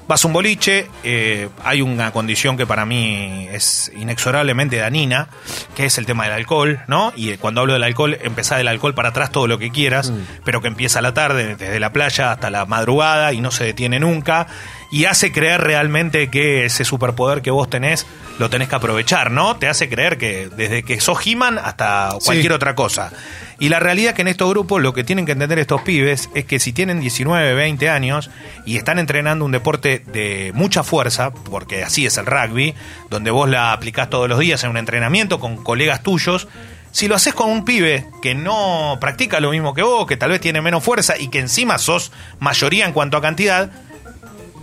Vas 0.09 0.25
a 0.25 0.27
un 0.27 0.33
boliche, 0.33 0.89
eh, 1.05 1.49
hay 1.63 1.83
una 1.83 2.11
condición 2.11 2.57
que 2.57 2.67
para 2.67 2.85
mí 2.85 3.49
es 3.53 3.93
inexorablemente 3.97 4.77
danina, 4.77 5.29
que 5.77 5.85
es 5.85 5.99
el 5.99 6.07
tema 6.07 6.25
del 6.25 6.33
alcohol, 6.33 6.81
¿no? 6.89 7.13
Y 7.15 7.31
eh, 7.31 7.39
cuando 7.39 7.61
hablo 7.61 7.75
del 7.75 7.85
alcohol, 7.85 8.19
empezá 8.21 8.57
del 8.57 8.67
alcohol 8.67 8.93
para 8.93 9.11
atrás 9.11 9.31
todo 9.31 9.47
lo 9.47 9.59
que 9.59 9.71
quieras, 9.71 10.13
pero 10.45 10.61
que 10.61 10.69
empieza 10.69 10.99
a 10.99 11.03
la 11.03 11.15
tarde, 11.15 11.55
desde 11.55 11.79
la 11.79 11.93
playa 11.93 12.33
hasta 12.33 12.51
la 12.51 12.67
madrugada 12.67 13.33
y 13.33 13.41
no 13.41 13.53
se 13.53 13.65
detiene 13.65 14.01
nunca, 14.01 14.49
y 14.90 15.05
hace 15.05 15.31
creer 15.33 15.61
realmente 15.61 16.29
que 16.31 16.64
ese 16.64 16.85
superpoder 16.85 17.42
que 17.42 17.50
vos 17.50 17.70
tenés 17.70 18.07
lo 18.38 18.48
tenés 18.50 18.68
que 18.68 18.74
aprovechar, 18.76 19.31
¿no? 19.31 19.57
Te 19.57 19.68
hace 19.68 19.88
creer 19.88 20.16
que 20.18 20.48
desde 20.48 20.83
que 20.83 21.00
sos 21.00 21.18
He-Man 21.26 21.59
hasta 21.59 22.11
cualquier 22.24 22.53
Sí. 22.53 22.57
otra 22.57 22.74
cosa. 22.74 23.12
Y 23.59 23.68
la 23.68 23.79
realidad 23.79 24.11
es 24.11 24.14
que 24.16 24.22
en 24.22 24.29
estos 24.29 24.48
grupos 24.48 24.81
lo 24.81 24.94
que 24.94 25.05
tienen 25.05 25.26
que 25.26 25.33
entender 25.33 25.59
estos 25.59 25.83
pibes 25.83 26.31
es 26.35 26.46
que 26.46 26.59
si 26.59 26.72
tienen 26.72 27.00
19, 27.00 27.53
20 27.55 27.90
años 27.90 28.31
y 28.64 28.79
están 28.79 28.98
entrenando 28.98 29.44
un 29.44 29.53
deporte 29.53 30.03
de 30.07 30.53
mucha 30.55 30.83
fuerza, 30.83 31.31
porque 31.33 31.85
así 31.85 32.07
es 32.07 32.16
el 32.16 32.24
rugby, 32.24 32.74
donde 33.11 33.31
vos 33.31 33.48
la 33.48 33.72
aplicás 33.72 34.09
todos 34.09 34.29
los 34.29 34.38
días 34.38 34.64
en 34.64 34.70
un 34.70 34.79
entrenamiento 34.79 35.38
con 35.38 35.62
colegas 35.62 36.03
tuyos, 36.03 36.48
si 36.92 37.07
lo 37.07 37.14
haces 37.14 37.35
con 37.35 37.50
un 37.50 37.64
pibe 37.66 38.07
que 38.22 38.35
no 38.35 38.96
practica 39.00 39.38
lo 39.38 39.50
mismo 39.50 39.74
que 39.74 39.83
vos, 39.83 40.07
que 40.07 40.16
tal 40.16 40.31
vez 40.31 40.40
tiene 40.40 40.62
menos 40.62 40.83
fuerza 40.83 41.18
y 41.18 41.29
que 41.29 41.38
encima 41.38 41.76
sos 41.79 42.11
mayoría 42.40 42.87
en 42.87 42.92
cuanto 42.92 43.18
a 43.18 43.22
cantidad, 43.22 43.70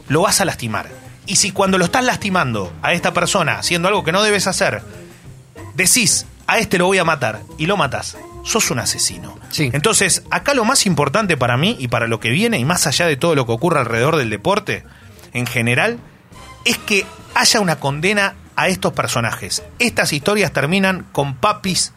lo 0.08 0.22
vas 0.22 0.41
a 0.41 0.46
lastimar. 0.46 0.89
Y 1.26 1.36
si 1.36 1.52
cuando 1.52 1.78
lo 1.78 1.86
estás 1.86 2.04
lastimando 2.04 2.72
a 2.82 2.93
esta 2.93 3.13
persona 3.13 3.60
haciendo 3.60 3.88
algo 3.88 4.04
que 4.04 4.12
no 4.12 4.24
debes 4.24 4.48
hacer, 4.48 4.82
decís, 5.76 6.26
a 6.48 6.58
este 6.60 6.78
lo 6.78 6.86
voy 6.86 6.98
a 6.98 7.04
matar 7.04 7.41
y 7.58 7.65
lo 7.65 7.76
matas, 7.76 8.17
sos 8.43 8.72
un 8.72 8.80
asesino. 8.80 9.38
Sí. 9.50 9.70
Entonces, 9.74 10.24
acá 10.32 10.54
lo 10.54 10.63
más 10.63 10.86
importante 10.86 11.36
para 11.36 11.58
mí 11.58 11.76
y 11.80 11.89
para 11.89 12.08
lo 12.08 12.20
que 12.20 12.30
viene, 12.30 12.58
y 12.58 12.65
más 12.65 12.88
allá 12.88 13.06
de 13.06 13.17
todo 13.17 13.36
lo 13.36 13.46
que 13.46 13.52
ocurre 13.52 13.80
alrededor 13.80 14.15
del 14.15 14.30
deporte, 14.30 14.84
en 15.34 15.46
general, 15.46 16.00
es 16.63 16.78
que 16.78 17.06
haya 17.36 17.60
una 17.60 17.80
condena 17.80 18.36
a 18.56 18.70
estos 18.70 18.93
personajes. 18.93 19.63
Estas 19.80 20.13
historias 20.13 20.52
terminan 20.54 21.06
con 21.12 21.36
papis 21.36 21.93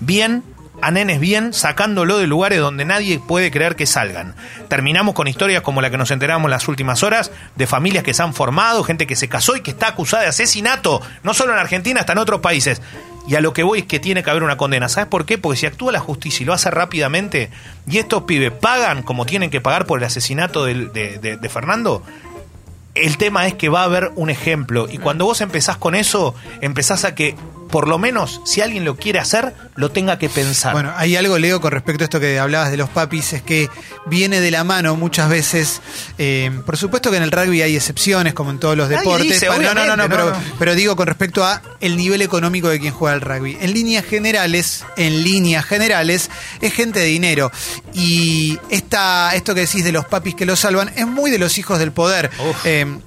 bien, 0.00 0.42
a 0.80 0.90
nenes 0.90 1.18
bien, 1.20 1.52
sacándolo 1.52 2.18
de 2.18 2.26
lugares 2.26 2.60
donde 2.60 2.84
nadie 2.84 3.18
puede 3.18 3.50
creer 3.50 3.74
que 3.76 3.86
salgan. 3.86 4.34
Terminamos 4.68 5.14
con 5.14 5.26
historias 5.28 5.62
como 5.62 5.80
la 5.82 5.90
que 5.90 5.98
nos 5.98 6.10
enteramos 6.10 6.50
las 6.50 6.68
últimas 6.68 7.02
horas, 7.02 7.30
de 7.56 7.66
familias 7.66 8.04
que 8.04 8.14
se 8.14 8.22
han 8.22 8.34
formado, 8.34 8.84
gente 8.84 9.06
que 9.06 9.16
se 9.16 9.28
casó 9.28 9.56
y 9.56 9.60
que 9.60 9.70
está 9.70 9.88
acusada 9.88 10.22
de 10.22 10.28
asesinato, 10.28 11.00
no 11.22 11.34
solo 11.34 11.52
en 11.52 11.58
Argentina, 11.58 12.00
hasta 12.00 12.12
en 12.12 12.18
otros 12.18 12.40
países. 12.40 12.80
Y 13.26 13.34
a 13.34 13.40
lo 13.40 13.52
que 13.52 13.62
voy 13.62 13.80
es 13.80 13.84
que 13.86 14.00
tiene 14.00 14.22
que 14.22 14.30
haber 14.30 14.42
una 14.42 14.56
condena. 14.56 14.88
¿Sabes 14.88 15.08
por 15.08 15.26
qué? 15.26 15.36
Porque 15.36 15.58
si 15.58 15.66
actúa 15.66 15.92
la 15.92 16.00
justicia 16.00 16.42
y 16.44 16.46
lo 16.46 16.54
hace 16.54 16.70
rápidamente, 16.70 17.50
y 17.86 17.98
estos 17.98 18.22
pibes 18.22 18.52
pagan 18.52 19.02
como 19.02 19.26
tienen 19.26 19.50
que 19.50 19.60
pagar 19.60 19.84
por 19.84 19.98
el 19.98 20.04
asesinato 20.04 20.64
de- 20.64 20.76
de 20.86 21.48
Fernando, 21.50 22.02
el 22.94 23.16
tema 23.18 23.46
es 23.46 23.54
que 23.54 23.68
va 23.68 23.82
a 23.82 23.84
haber 23.84 24.10
un 24.16 24.30
ejemplo. 24.30 24.88
Y 24.90 24.98
cuando 24.98 25.24
vos 25.24 25.40
empezás 25.40 25.76
con 25.76 25.94
eso, 25.94 26.34
empezás 26.62 27.04
a 27.04 27.14
que, 27.14 27.36
por 27.68 27.88
lo 27.88 27.98
menos, 27.98 28.40
si 28.44 28.60
alguien 28.60 28.84
lo 28.84 28.96
quiere 28.96 29.18
hacer, 29.18 29.54
lo 29.76 29.90
tenga 29.90 30.18
que 30.18 30.28
pensar. 30.28 30.72
Bueno, 30.72 30.92
hay 30.96 31.16
algo, 31.16 31.38
Leo, 31.38 31.60
con 31.60 31.72
respecto 31.72 32.04
a 32.04 32.06
esto 32.06 32.20
que 32.20 32.38
hablabas 32.38 32.70
de 32.70 32.76
los 32.76 32.88
papis, 32.88 33.32
es 33.34 33.42
que 33.42 33.68
viene 34.06 34.40
de 34.40 34.50
la 34.50 34.64
mano 34.64 34.96
muchas 34.96 35.28
veces. 35.28 35.80
eh, 36.18 36.50
por 36.66 36.76
supuesto 36.76 37.10
que 37.10 37.16
en 37.18 37.22
el 37.22 37.30
rugby 37.30 37.62
hay 37.62 37.76
excepciones, 37.76 38.34
como 38.34 38.50
en 38.50 38.58
todos 38.58 38.76
los 38.76 38.88
Nadie 38.88 38.98
deportes. 39.00 39.28
dice, 39.40 39.46
no, 39.46 39.74
no, 39.74 39.86
no, 39.86 39.96
no, 39.96 40.08
pero, 40.08 40.32
pero 40.58 40.74
digo 40.74 40.96
con 40.96 41.06
respecto 41.06 41.44
a 41.44 41.62
el 41.80 41.96
nivel 41.96 42.22
económico 42.22 42.68
de 42.68 42.80
quien 42.80 42.92
juega 42.92 43.14
al 43.14 43.20
rugby. 43.20 43.56
En 43.60 43.72
líneas 43.74 44.04
generales, 44.04 44.84
en 44.96 45.22
líneas 45.22 45.64
generales, 45.64 46.30
es 46.60 46.72
gente 46.72 47.00
de 47.00 47.06
dinero. 47.06 47.52
Y 47.94 48.58
esta, 48.70 49.34
esto 49.34 49.54
que 49.54 49.62
decís 49.62 49.84
de 49.84 49.92
los 49.92 50.04
papis 50.06 50.34
que 50.34 50.46
lo 50.46 50.56
salvan 50.56 50.90
es 50.96 51.06
muy 51.06 51.30
de 51.30 51.38
los 51.38 51.58
hijos 51.58 51.78
del 51.78 51.92
poder. 51.92 52.30
Eh, 52.64 52.98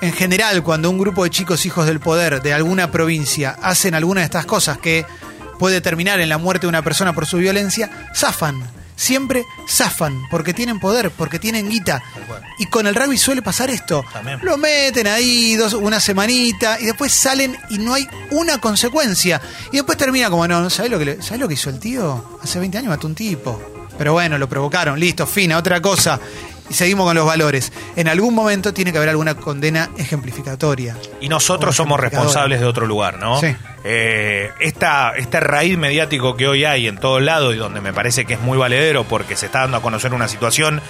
en 0.00 0.12
general, 0.12 0.62
cuando 0.62 0.90
un 0.90 0.98
grupo 0.98 1.24
de 1.24 1.30
chicos 1.30 1.64
hijos 1.66 1.86
del 1.86 2.00
poder 2.00 2.42
de 2.42 2.52
alguna 2.54 2.90
provincia 2.90 3.56
hacen 3.62 3.94
alguna 3.94 4.20
de 4.20 4.26
estas 4.26 4.46
cosas 4.46 4.78
que 4.78 5.04
puede 5.58 5.80
terminar 5.80 6.20
en 6.20 6.28
la 6.28 6.38
muerte 6.38 6.66
de 6.66 6.68
una 6.68 6.82
persona 6.82 7.12
por 7.12 7.26
su 7.26 7.36
violencia, 7.38 8.08
zafan. 8.14 8.62
Siempre 8.94 9.44
zafan, 9.68 10.20
porque 10.30 10.52
tienen 10.54 10.78
poder, 10.78 11.10
porque 11.10 11.38
tienen 11.38 11.68
guita. 11.68 12.02
Y 12.58 12.66
con 12.66 12.86
el 12.86 12.94
rugby 12.94 13.16
suele 13.18 13.42
pasar 13.42 13.70
esto. 13.70 14.04
También. 14.12 14.38
Lo 14.42 14.56
meten 14.58 15.06
ahí 15.06 15.56
dos, 15.56 15.72
una 15.72 15.98
semanita 15.98 16.78
y 16.78 16.84
después 16.86 17.12
salen 17.12 17.56
y 17.70 17.78
no 17.78 17.94
hay 17.94 18.06
una 18.30 18.58
consecuencia. 18.58 19.40
Y 19.72 19.76
después 19.76 19.96
termina 19.98 20.30
como, 20.30 20.46
no, 20.46 20.68
¿sabes 20.70 20.90
lo 20.90 20.98
que, 20.98 21.04
le- 21.04 21.22
¿sabés 21.22 21.40
lo 21.40 21.48
que 21.48 21.54
hizo 21.54 21.70
el 21.70 21.80
tío? 21.80 22.38
Hace 22.42 22.58
20 22.60 22.78
años 22.78 22.90
mató 22.90 23.06
un 23.06 23.14
tipo. 23.14 23.60
Pero 23.98 24.12
bueno, 24.12 24.38
lo 24.38 24.48
provocaron, 24.48 24.98
listo, 25.00 25.26
fina, 25.26 25.56
otra 25.58 25.80
cosa. 25.82 26.20
Y 26.70 26.74
seguimos 26.74 27.06
con 27.06 27.14
los 27.16 27.26
valores. 27.26 27.72
En 27.96 28.08
algún 28.08 28.34
momento 28.34 28.72
tiene 28.72 28.92
que 28.92 28.98
haber 28.98 29.10
alguna 29.10 29.34
condena 29.34 29.90
ejemplificatoria. 29.98 30.96
y 31.20 31.28
nosotros 31.28 31.76
somos 31.76 31.98
responsables 32.00 32.60
de 32.60 32.66
otro 32.66 32.86
lugar, 32.86 33.18
¿no? 33.18 33.38
Sí. 33.40 33.54
Eh, 33.84 34.50
esta, 34.60 35.12
este 35.16 35.40
raíz 35.40 35.76
mediático 35.76 36.36
que 36.36 36.46
hoy 36.48 36.64
hay 36.64 36.86
en 36.88 36.98
todos 36.98 37.20
lados 37.20 37.54
y 37.54 37.58
donde 37.58 37.80
me 37.80 37.92
parece 37.92 38.24
que 38.24 38.34
es 38.34 38.40
muy 38.40 38.56
valedero 38.56 39.04
porque 39.04 39.36
se 39.36 39.46
está 39.46 39.60
dando 39.60 39.76
a 39.78 39.82
conocer 39.82 40.14
una 40.14 40.28
situación 40.28 40.80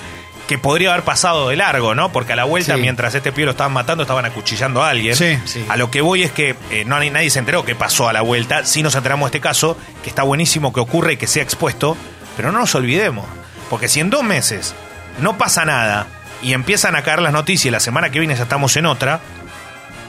que 0.46 0.58
podría 0.58 0.92
haber 0.92 1.04
pasado 1.04 1.48
de 1.48 1.56
largo, 1.56 1.94
¿no? 1.94 2.12
Porque 2.12 2.34
a 2.34 2.36
la 2.36 2.44
vuelta, 2.44 2.74
Sí. 2.74 2.80
mientras 2.80 3.14
este 3.14 3.32
pibe 3.32 3.46
lo 3.46 3.50
estaban 3.52 3.72
matando, 3.72 4.02
estaban 4.02 4.24
acuchillando 4.26 4.82
a 4.82 4.90
alguien. 4.90 5.16
Sí. 5.16 5.38
Sí. 5.46 5.64
A 5.68 5.76
lo 5.76 5.90
que 5.90 6.00
voy 6.02 6.22
es 6.24 6.32
que 6.32 6.54
eh, 6.70 6.84
no, 6.84 6.98
nadie 7.00 7.30
se 7.30 7.38
enteró 7.38 7.64
qué 7.64 7.74
pasó 7.74 8.08
a 8.08 8.12
la 8.12 8.20
vuelta. 8.20 8.64
Sí 8.66 8.82
nos 8.82 8.94
enteramos 8.94 9.30
de 9.30 9.38
este 9.38 9.40
caso, 9.40 9.78
que 10.02 10.10
está 10.10 10.22
buenísimo 10.24 10.72
que 10.72 10.80
ocurre 10.80 11.14
y 11.14 11.16
que 11.16 11.26
sea 11.26 11.42
expuesto, 11.42 11.96
pero 12.36 12.52
no 12.52 12.58
nos 12.58 12.74
olvidemos. 12.74 13.24
Porque 13.70 13.88
si 13.88 14.00
en 14.00 14.10
dos 14.10 14.22
meses 14.24 14.74
no 15.20 15.38
pasa 15.38 15.64
nada 15.64 16.06
y 16.42 16.52
empiezan 16.52 16.96
a 16.96 17.02
caer 17.02 17.22
las 17.22 17.32
noticias 17.32 17.66
y 17.66 17.70
la 17.70 17.80
semana 17.80 18.10
que 18.10 18.18
viene 18.18 18.34
ya 18.34 18.42
estamos 18.42 18.76
en 18.76 18.86
otra, 18.86 19.20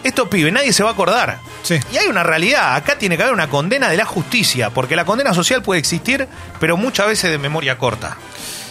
estos 0.04 0.28
pibes 0.28 0.52
nadie 0.52 0.74
se 0.74 0.84
va 0.84 0.90
a 0.90 0.94
acordar. 0.94 1.40
Sí. 1.62 1.80
Y 1.92 1.98
hay 1.98 2.08
una 2.08 2.24
realidad, 2.24 2.76
acá 2.76 2.98
tiene 2.98 3.16
que 3.16 3.24
haber 3.24 3.34
una 3.34 3.50
condena 3.50 3.90
de 3.90 3.98
la 3.98 4.06
justicia, 4.06 4.70
porque 4.70 4.96
la 4.96 5.06
condena 5.06 5.34
social 5.34 5.62
puede 5.62 5.80
existir, 5.80 6.28
pero 6.60 6.76
muchas 6.78 7.08
veces 7.08 7.32
de 7.32 7.38
memoria 7.38 7.78
corta. 7.78 8.18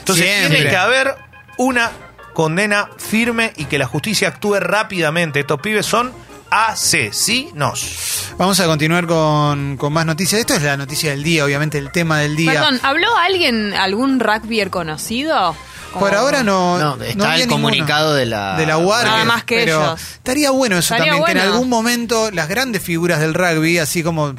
Entonces 0.00 0.26
Siempre. 0.26 0.56
tiene 0.56 0.70
que 0.70 0.76
haber 0.76 1.14
una 1.56 1.90
condena 2.34 2.88
firme 2.98 3.52
y 3.56 3.66
que 3.66 3.78
la 3.78 3.86
justicia 3.86 4.28
actúe 4.28 4.56
rápidamente. 4.56 5.40
Estos 5.40 5.60
pibes 5.60 5.86
son 5.86 6.12
asesinos. 6.50 8.34
Vamos 8.36 8.60
a 8.60 8.66
continuar 8.66 9.06
con, 9.06 9.76
con 9.76 9.92
más 9.92 10.04
noticias. 10.04 10.40
Esto 10.40 10.54
es 10.54 10.62
la 10.62 10.76
noticia 10.76 11.10
del 11.10 11.22
día, 11.22 11.44
obviamente, 11.44 11.78
el 11.78 11.90
tema 11.90 12.18
del 12.18 12.36
día. 12.36 12.52
Perdón, 12.52 12.80
¿habló 12.82 13.16
alguien, 13.16 13.72
algún 13.74 14.20
rugbyer 14.20 14.70
conocido? 14.70 15.56
Como- 15.92 16.06
Por 16.06 16.14
ahora 16.14 16.42
no. 16.42 16.78
No, 16.78 17.02
está 17.02 17.34
el 17.34 17.40
ninguno. 17.42 17.48
comunicado 17.48 18.14
de 18.14 18.26
la- 18.26 18.56
De 18.56 18.66
la 18.66 18.78
UAR. 18.78 19.04
Nada 19.04 19.24
más 19.24 19.44
que 19.44 19.56
pero 19.56 19.80
ellos. 19.82 20.00
Estaría 20.14 20.50
bueno 20.50 20.78
eso 20.78 20.94
Estaría 20.94 21.12
también, 21.12 21.24
que 21.26 21.32
en 21.42 21.46
algún 21.52 21.68
momento 21.68 22.30
las 22.30 22.48
grandes 22.48 22.82
figuras 22.82 23.20
del 23.20 23.34
rugby, 23.34 23.78
así 23.78 24.02
como 24.02 24.34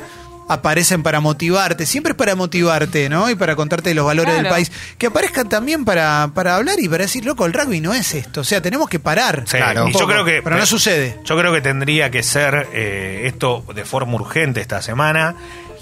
aparecen 0.49 1.03
para 1.03 1.21
motivarte, 1.21 1.85
siempre 1.85 2.11
es 2.11 2.17
para 2.17 2.35
motivarte, 2.35 3.07
¿no? 3.07 3.29
Y 3.29 3.35
para 3.35 3.55
contarte 3.55 3.89
de 3.89 3.95
los 3.95 4.05
valores 4.05 4.33
Claro. 4.33 4.43
del 4.43 4.51
país, 4.53 4.71
que 4.97 5.07
aparezcan 5.07 5.47
también 5.47 5.85
para, 5.85 6.31
para 6.35 6.57
hablar 6.57 6.79
y 6.81 6.89
para 6.89 7.03
decir, 7.03 7.23
loco, 7.25 7.45
el 7.45 7.53
rugby 7.53 7.79
no 7.79 7.93
es 7.93 8.13
esto, 8.13 8.41
o 8.41 8.43
sea, 8.43 8.61
tenemos 8.61 8.89
que 8.89 8.99
parar. 8.99 9.43
Sí, 9.47 9.55
Claro. 9.57 9.87
y 9.87 9.93
yo 9.93 10.05
creo 10.05 10.25
que. 10.25 10.41
Pero 10.43 10.57
no 10.57 10.65
sucede. 10.65 11.17
Yo 11.23 11.37
creo 11.37 11.53
que 11.53 11.61
tendría 11.61 12.11
que 12.11 12.23
ser 12.23 12.67
eh, 12.73 13.23
esto 13.25 13.63
de 13.73 13.85
forma 13.85 14.15
urgente 14.15 14.59
esta 14.59 14.81
semana. 14.81 15.33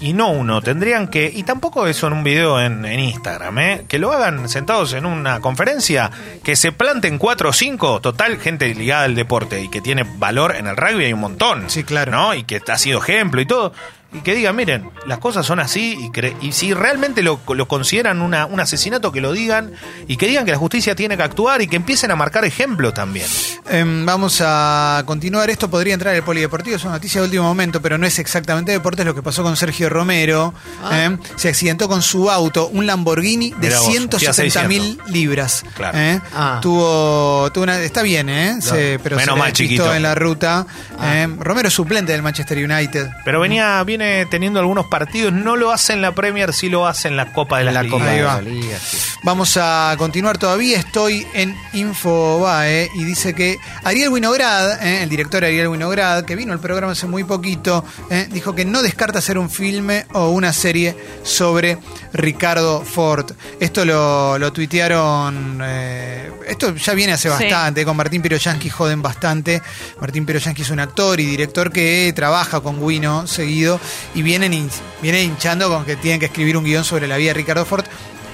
Y 0.02 0.14
no 0.14 0.30
uno, 0.30 0.60
tendrían 0.60 1.06
que, 1.06 1.30
y 1.32 1.44
tampoco 1.44 1.86
eso 1.86 2.08
en 2.08 2.12
un 2.12 2.24
video 2.24 2.60
en, 2.60 2.84
en 2.84 2.98
Instagram, 2.98 3.58
¿eh? 3.60 3.84
que 3.86 4.00
lo 4.00 4.10
hagan 4.10 4.48
sentados 4.48 4.92
en 4.94 5.06
una 5.06 5.38
conferencia, 5.40 6.10
que 6.42 6.56
se 6.56 6.72
planten 6.72 7.18
cuatro 7.18 7.50
o 7.50 7.52
cinco, 7.52 8.00
total, 8.00 8.38
gente 8.38 8.74
ligada 8.74 9.04
al 9.04 9.14
deporte 9.14 9.60
y 9.60 9.68
que 9.68 9.80
tiene 9.80 10.04
valor 10.16 10.56
en 10.56 10.66
el 10.66 10.76
rugby 10.76 11.04
hay 11.04 11.12
un 11.12 11.20
montón. 11.20 11.70
Sí, 11.70 11.84
claro. 11.84 12.10
¿no? 12.10 12.34
Y 12.34 12.42
que 12.42 12.60
ha 12.66 12.78
sido 12.78 12.98
ejemplo 12.98 13.40
y 13.40 13.46
todo. 13.46 13.72
Y 14.14 14.20
que 14.20 14.34
digan, 14.34 14.54
miren, 14.54 14.90
las 15.06 15.18
cosas 15.18 15.46
son 15.46 15.58
así 15.58 15.96
y, 15.98 16.08
cre- 16.10 16.34
y 16.42 16.52
si 16.52 16.74
realmente 16.74 17.22
lo, 17.22 17.40
lo 17.54 17.66
consideran 17.66 18.20
una, 18.20 18.44
un 18.44 18.60
asesinato, 18.60 19.10
que 19.10 19.22
lo 19.22 19.32
digan 19.32 19.72
y 20.06 20.16
que 20.18 20.26
digan 20.26 20.44
que 20.44 20.52
la 20.52 20.58
justicia 20.58 20.94
tiene 20.94 21.16
que 21.16 21.22
actuar 21.22 21.62
y 21.62 21.66
que 21.66 21.76
empiecen 21.76 22.10
a 22.10 22.16
marcar 22.16 22.44
ejemplo 22.44 22.92
también. 22.92 23.26
Em, 23.70 24.04
vamos 24.04 24.42
a 24.44 25.02
continuar. 25.06 25.48
Esto 25.48 25.70
podría 25.70 25.94
entrar 25.94 26.12
en 26.12 26.18
el 26.18 26.24
polideportivo, 26.24 26.76
es 26.76 26.82
una 26.84 26.92
noticia 26.94 27.22
de 27.22 27.26
último 27.26 27.44
momento, 27.44 27.80
pero 27.80 27.96
no 27.96 28.06
es 28.06 28.18
exactamente 28.18 28.70
deportes 28.72 29.06
lo 29.06 29.14
que 29.14 29.22
pasó 29.22 29.42
con 29.42 29.56
Sergio 29.56 29.88
Romero. 29.88 30.52
em, 30.90 31.18
se 31.36 31.48
accidentó 31.48 31.88
con 31.88 32.02
su 32.02 32.30
auto, 32.30 32.68
un 32.68 32.86
Lamborghini 32.86 33.54
de 33.58 33.70
vos, 33.70 33.86
170 33.86 34.68
mil 34.68 34.98
libras. 35.08 35.64
Claro. 35.74 35.96
¿eh? 35.98 36.20
Ah. 36.34 36.58
Tuvo, 36.60 37.50
tuvo 37.52 37.64
una, 37.64 37.80
está 37.80 38.02
bien, 38.02 38.28
¿eh? 38.28 38.56
Se- 38.60 38.98
pero 39.02 39.16
Menos 39.16 39.34
se 39.36 39.38
mal, 39.40 39.52
chiquito. 39.54 39.94
en 39.94 40.02
la 40.02 40.14
ruta. 40.14 40.66
Em, 41.02 41.38
Romero 41.40 41.68
es 41.68 41.74
suplente 41.74 42.12
del 42.12 42.22
Manchester 42.22 42.58
United. 42.58 43.08
Pero 43.24 43.40
venía, 43.40 43.82
viene 43.84 44.01
viene 44.02 44.26
teniendo 44.26 44.58
algunos 44.60 44.86
partidos. 44.86 45.32
No 45.32 45.56
lo 45.56 45.70
hace 45.70 45.92
en 45.92 46.02
la 46.02 46.12
Premier, 46.14 46.52
sí 46.52 46.68
lo 46.68 46.86
hace 46.86 47.08
en 47.08 47.16
la 47.16 47.32
Copa 47.32 47.58
de 47.58 47.68
En 47.68 47.74
la, 47.74 47.82
la 47.82 47.88
Copa 47.88 48.06
de 48.06 48.22
la 48.22 48.40
Liga, 48.40 48.78
sí. 48.78 48.98
Vamos 49.22 49.56
a 49.60 49.94
continuar 49.98 50.38
todavía. 50.38 50.78
Estoy 50.78 51.26
en 51.34 51.56
Infobae 51.72 52.90
y 52.94 53.04
dice 53.04 53.34
que 53.34 53.58
Ariel 53.84 54.08
Winograd, 54.10 54.82
eh, 54.84 55.02
el 55.02 55.08
director 55.08 55.44
Ariel 55.44 55.68
Winograd, 55.68 56.24
que 56.24 56.34
vino 56.36 56.52
al 56.52 56.60
programa 56.60 56.92
hace 56.92 57.06
muy 57.06 57.24
poquito, 57.24 57.84
eh, 58.10 58.26
dijo 58.30 58.54
que 58.54 58.64
no 58.64 58.82
descarta 58.82 59.18
hacer 59.20 59.38
un 59.38 59.50
filme 59.50 60.06
o 60.12 60.30
una 60.30 60.52
serie 60.52 60.96
sobre 61.22 61.78
Ricardo 62.12 62.82
Ford. 62.84 63.30
Esto 63.60 63.84
lo, 63.84 64.38
lo 64.38 64.52
tuitearon. 64.52 65.60
eh, 65.64 66.30
esto 66.48 66.74
ya 66.74 66.94
viene 66.94 67.12
hace 67.12 67.22
Sí. 67.22 67.28
bastante. 67.44 67.84
Con 67.84 67.96
Martín 67.96 68.20
Piroyansky 68.20 68.68
joden 68.68 69.00
bastante. 69.00 69.62
Martín 70.00 70.26
Piroyansky 70.26 70.62
es 70.62 70.70
un 70.70 70.80
actor 70.80 71.20
y 71.20 71.24
director 71.26 71.70
que 71.70 72.12
trabaja 72.16 72.60
con 72.60 72.82
Wino 72.82 73.26
seguido 73.28 73.78
y 74.14 74.22
vienen 74.22 74.52
hin- 74.52 74.70
viene 75.00 75.22
hinchando 75.22 75.68
con 75.68 75.84
que 75.84 75.96
tienen 75.96 76.20
que 76.20 76.26
escribir 76.26 76.56
un 76.56 76.64
guion 76.64 76.84
sobre 76.84 77.06
la 77.06 77.16
vida 77.16 77.28
de 77.30 77.34
Ricardo 77.34 77.64
Ford. 77.64 77.84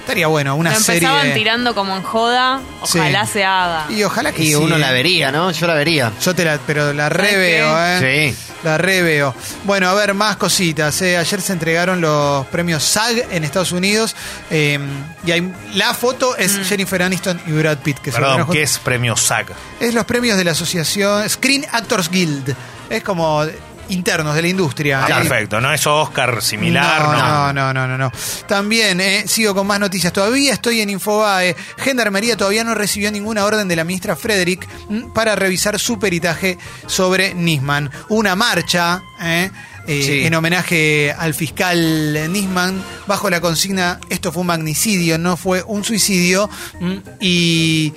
Estaría 0.01 0.25
bueno, 0.25 0.55
una 0.55 0.71
Lo 0.71 0.77
empezaban 0.77 1.19
serie. 1.21 1.35
tirando 1.35 1.75
como 1.75 1.95
en 1.95 2.01
joda, 2.01 2.61
ojalá 2.81 3.25
Sí. 3.27 3.33
se 3.33 3.43
haga. 3.45 3.85
Y 3.89 4.01
ojalá 4.03 4.31
que 4.31 4.41
Y 4.41 4.47
sí, 4.47 4.55
uno 4.55 4.75
la 4.79 4.91
vería, 4.91 5.31
¿no? 5.31 5.51
Yo 5.51 5.67
la 5.67 5.75
vería. 5.75 6.11
Yo 6.19 6.33
te 6.33 6.43
la, 6.45 6.57
pero 6.65 6.93
la 6.93 7.09
¿Sabes 7.09 7.31
reveo, 7.31 7.85
¿eh? 7.85 8.33
Sí. 8.33 8.37
La 8.63 8.79
reveo. 8.79 9.35
Bueno, 9.65 9.87
a 9.87 9.93
ver, 9.93 10.15
más 10.15 10.35
cositas. 10.37 10.99
¿eh? 11.03 11.15
Ayer 11.15 11.39
se 11.41 11.53
entregaron 11.53 12.01
los 12.01 12.47
premios 12.47 12.83
SAG 12.83 13.23
en 13.29 13.43
Estados 13.43 13.71
Unidos. 13.71 14.15
eh, 14.49 14.79
y 15.27 15.31
hay, 15.31 15.53
la 15.75 15.93
foto 15.93 16.35
es 16.35 16.57
Mm. 16.57 16.63
Jennifer 16.63 17.03
Aniston 17.03 17.39
y 17.45 17.51
Brad 17.51 17.77
Pitt. 17.77 17.99
Que 17.99 18.11
Perdón, 18.11 18.47
¿qué 18.51 18.63
es 18.63 18.79
premio 18.79 19.15
SAG? 19.15 19.45
Es 19.79 19.93
los 19.93 20.05
premios 20.05 20.37
de 20.37 20.43
la 20.43 20.51
asociación 20.51 21.29
Screen 21.29 21.67
Actors 21.71 22.09
Guild. 22.09 22.55
Es 22.89 23.03
como 23.03 23.43
internos 23.89 24.35
de 24.35 24.41
la 24.41 24.47
industria. 24.47 25.03
Ah, 25.03 25.09
¿eh? 25.09 25.13
perfecto, 25.15 25.59
no 25.61 25.71
es 25.73 25.85
Oscar 25.87 26.41
similar, 26.41 27.01
no. 27.01 27.53
no, 27.53 27.53
no, 27.53 27.73
no, 27.73 27.87
no, 27.87 27.97
no. 27.97 28.11
También 28.47 28.99
eh, 29.01 29.23
sigo 29.27 29.53
con 29.55 29.67
más 29.67 29.79
noticias. 29.79 30.13
Todavía 30.13 30.53
estoy 30.53 30.81
en 30.81 30.89
Infobae. 30.89 31.55
Gendarmería 31.77 32.37
todavía 32.37 32.63
no 32.63 32.75
recibió 32.75 33.11
ninguna 33.11 33.45
orden 33.45 33.67
de 33.67 33.75
la 33.75 33.83
ministra 33.83 34.15
Frederick 34.15 34.67
mm, 34.89 35.11
para 35.13 35.35
revisar 35.35 35.79
su 35.79 35.99
peritaje 35.99 36.57
sobre 36.87 37.33
Nisman. 37.33 37.89
Una 38.09 38.35
marcha. 38.35 39.01
eh, 39.21 39.49
eh, 39.87 40.03
Sí. 40.05 40.25
En 40.25 40.35
homenaje 40.35 41.15
al 41.17 41.33
fiscal 41.33 42.31
Nisman, 42.31 42.83
bajo 43.07 43.29
la 43.29 43.41
consigna: 43.41 43.99
esto 44.09 44.31
fue 44.31 44.41
un 44.41 44.47
magnicidio, 44.47 45.17
no 45.17 45.35
fue 45.35 45.63
un 45.65 45.83
suicidio. 45.83 46.47
mm, 46.79 46.97
Y 47.19 47.93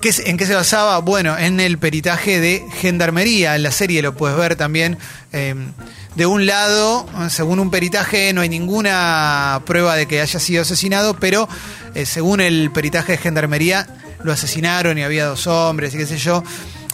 ¿Qué 0.00 0.10
¿En 0.24 0.38
qué 0.38 0.46
se 0.46 0.54
basaba? 0.54 0.98
Bueno, 1.00 1.36
en 1.36 1.60
el 1.60 1.76
peritaje 1.76 2.40
de 2.40 2.64
Gendarmería. 2.72 3.54
En 3.54 3.62
la 3.62 3.70
serie 3.70 4.00
lo 4.00 4.14
puedes 4.14 4.36
ver 4.36 4.56
también. 4.56 4.98
eh, 5.32 5.54
de 6.16 6.26
un 6.26 6.44
lado, 6.44 7.06
según 7.28 7.60
un 7.60 7.70
peritaje, 7.70 8.32
no 8.32 8.40
hay 8.40 8.48
ninguna 8.48 9.62
prueba 9.64 9.94
de 9.94 10.06
que 10.06 10.20
haya 10.20 10.40
sido 10.40 10.62
asesinado, 10.62 11.14
pero 11.14 11.48
eh, 11.94 12.04
según 12.04 12.40
el 12.40 12.72
peritaje 12.72 13.12
de 13.12 13.18
Gendarmería, 13.18 13.86
lo 14.24 14.32
asesinaron 14.32 14.98
y 14.98 15.02
había 15.04 15.26
dos 15.26 15.46
hombres 15.46 15.94
y 15.94 15.98
qué 15.98 16.06
sé 16.06 16.18
yo. 16.18 16.42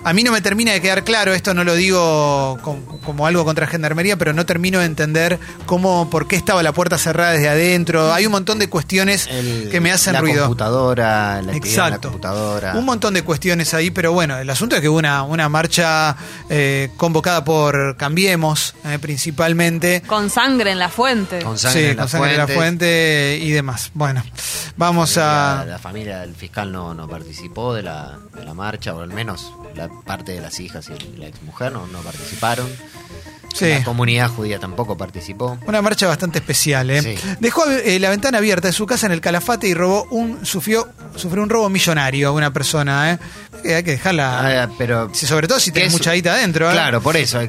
A 0.09 0.13
mí 0.13 0.23
no 0.23 0.31
me 0.31 0.41
termina 0.41 0.71
de 0.73 0.81
quedar 0.81 1.03
claro, 1.03 1.35
esto 1.35 1.53
no 1.53 1.65
lo 1.65 1.75
digo 1.75 2.59
com- 2.63 2.81
como 3.05 3.27
algo 3.27 3.45
contra 3.45 3.67
Gendarmería, 3.67 4.17
pero 4.17 4.33
no 4.33 4.47
termino 4.47 4.79
de 4.79 4.85
entender 4.85 5.41
cómo, 5.67 6.09
por 6.11 6.29
qué 6.29 6.37
estaba 6.37 6.63
la 6.63 6.73
puerta 6.73 6.97
cerrada 6.97 7.33
desde 7.33 7.49
adentro. 7.49 8.13
Hay 8.15 8.25
un 8.25 8.31
montón 8.31 8.61
de 8.61 8.69
cuestiones 8.69 9.27
El- 9.29 9.69
que 9.69 9.81
me 9.81 9.91
hacen 9.91 10.13
la 10.13 10.21
ruido. 10.21 10.43
computadora, 10.45 11.35
la 11.35 11.39
en 11.41 11.47
la 11.49 11.53
Exacto. 11.57 12.09
computadora. 12.11 12.75
Un 12.77 12.85
montón 12.85 13.15
de 13.15 13.23
cuestiones 13.23 13.75
ahí, 13.75 13.91
pero 13.91 14.13
bueno, 14.13 14.39
el 14.39 14.49
asunto 14.49 14.77
es 14.77 14.81
que 14.81 14.89
hubo 14.89 14.99
una, 14.99 15.25
una 15.25 15.49
marcha 15.49 16.17
eh, 16.49 16.91
convocada 16.97 17.43
por 17.45 17.97
Cambiemos, 17.97 18.75
eh, 18.85 19.01
principalmente. 19.01 20.03
Con 20.07 20.31
sangre 20.31 20.71
en 20.71 20.79
la 20.79 20.89
fuente. 20.89 21.41
Con 21.43 21.59
sangre 21.59 21.81
sí, 21.81 21.87
en 21.91 21.97
con 21.97 22.09
sangre 22.09 22.31
de 22.33 22.39
la 22.39 22.47
fuente 22.47 23.39
y 23.43 23.51
demás. 23.51 23.91
Bueno, 23.93 24.23
vamos 24.77 25.17
La, 25.17 25.63
a. 25.63 25.65
la 25.65 25.79
familia 25.81 26.21
del 26.21 26.35
fiscal 26.37 26.71
no, 26.71 26.95
no 26.95 27.09
participó 27.09 27.75
de 27.75 27.83
la, 27.83 28.19
de 28.37 28.45
la 28.45 28.55
marcha, 28.55 28.95
o 28.95 29.01
al 29.01 29.13
menos 29.13 29.53
la 29.75 29.89
parte 30.05 30.33
de 30.33 30.41
las 30.41 30.59
hijas 30.61 30.89
y 30.91 31.17
la 31.19 31.27
exmujer 31.29 31.73
no, 31.73 31.87
no 31.87 32.01
participaron. 32.01 32.69
Sí. 33.55 33.71
La 33.71 33.83
comunidad 33.85 34.29
judía 34.29 34.59
tampoco 34.59 34.99
participó. 34.99 35.57
Una 35.67 35.81
marcha 35.81 36.07
bastante 36.07 36.39
especial, 36.41 36.91
¿eh? 36.91 37.01
Sí. 37.01 37.17
Dejó 37.41 37.65
eh, 37.71 37.99
la 37.99 38.11
ventana 38.11 38.37
abierta 38.39 38.69
de 38.69 38.73
su 38.73 38.85
casa 38.85 39.07
en 39.07 39.13
el 39.13 39.23
Calafate 39.23 39.67
y 39.67 39.73
robó 39.73 40.05
un, 40.11 40.45
sufrió, 40.45 40.87
sufrió 41.15 41.43
un 41.43 41.49
robo 41.49 41.71
millonario 41.71 42.29
a 42.29 42.33
una 42.33 42.53
persona, 42.53 43.13
¿eh? 43.13 43.19
Que 43.63 43.77
hay 43.77 43.83
que 43.83 43.93
dejarla. 43.93 44.65
Ah, 44.65 44.69
pero 44.77 45.09
si- 45.15 45.27
sobre 45.27 45.49
todo 45.49 45.59
si 45.59 45.71
¿qué 45.71 45.81
tenés 45.81 45.95
es? 45.95 45.99
mucha 46.01 46.13
guita 46.13 46.35
adentro, 46.35 46.69
¿eh? 46.69 46.73
Claro, 46.73 47.01
por 47.01 47.17
eso. 47.17 47.41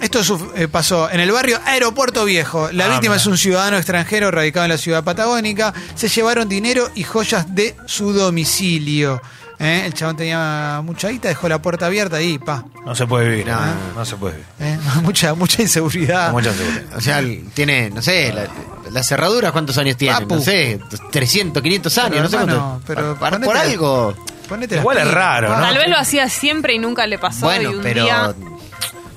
Esto 0.00 0.20
eh, 0.56 0.66
pasó 0.68 1.10
en 1.10 1.20
el 1.20 1.30
barrio 1.30 1.60
Aeropuerto 1.64 2.24
Viejo. 2.24 2.70
La 2.72 2.86
Ah, 2.86 2.88
víctima 2.88 3.12
mira. 3.14 3.20
es 3.20 3.26
un 3.26 3.36
ciudadano 3.36 3.76
extranjero 3.76 4.30
radicado 4.30 4.64
en 4.64 4.70
la 4.72 4.78
ciudad 4.78 5.04
patagónica. 5.04 5.74
Se 5.94 6.08
llevaron 6.08 6.48
dinero 6.48 6.90
y 6.94 7.02
joyas 7.04 7.54
de 7.54 7.76
su 7.86 8.12
domicilio. 8.14 9.20
¿Eh? 9.58 9.82
El 9.86 9.94
chabón 9.94 10.16
tenía 10.16 10.80
mucha 10.84 11.08
guita, 11.08 11.28
dejó 11.28 11.48
la 11.48 11.60
puerta 11.60 11.86
abierta 11.86 12.20
y 12.20 12.38
pa. 12.38 12.64
No 12.84 12.94
se 12.94 13.06
puede 13.06 13.28
vivir. 13.28 13.46
No, 13.46 13.60
No, 13.60 13.74
no, 13.96 14.04
se 14.04 14.16
puede 14.16 14.34
vivir. 14.34 14.46
¿eh? 14.60 14.78
Mucha, 15.02 15.34
mucha 15.34 15.62
inseguridad. 15.62 16.32
Mucha 16.32 16.52
seguridad. 16.52 16.82
O 16.96 17.00
sea, 17.00 17.22
tiene, 17.54 17.90
no 17.90 18.02
sé, 18.02 18.32
la, 18.32 18.46
las 18.90 19.06
cerraduras, 19.08 19.52
¿cuántos 19.52 19.76
años 19.78 19.96
tiene? 19.96 20.14
Papu. 20.14 20.34
No 20.36 20.40
sé, 20.40 20.78
300, 21.10 21.62
500 21.62 21.98
años, 21.98 22.10
Pero, 22.10 22.22
no 22.24 22.28
sé 22.28 22.36
hermano, 22.36 22.58
cuánto. 22.84 22.84
pero 22.86 23.18
Para- 23.18 23.38
por 23.40 23.56
algo. 23.56 24.14
Ponete 24.48 24.76
Igual 24.76 24.98
es 24.98 25.10
raro, 25.10 25.48
¿no? 25.48 25.54
Tal 25.62 25.78
vez 25.78 25.88
lo 25.88 25.96
hacía 25.96 26.28
siempre 26.28 26.74
y 26.74 26.78
nunca 26.78 27.06
le 27.06 27.18
pasó. 27.18 27.46
Bueno, 27.46 27.70
y 27.70 27.74
un 27.76 27.82
pero. 27.82 28.04
día. 28.04 28.34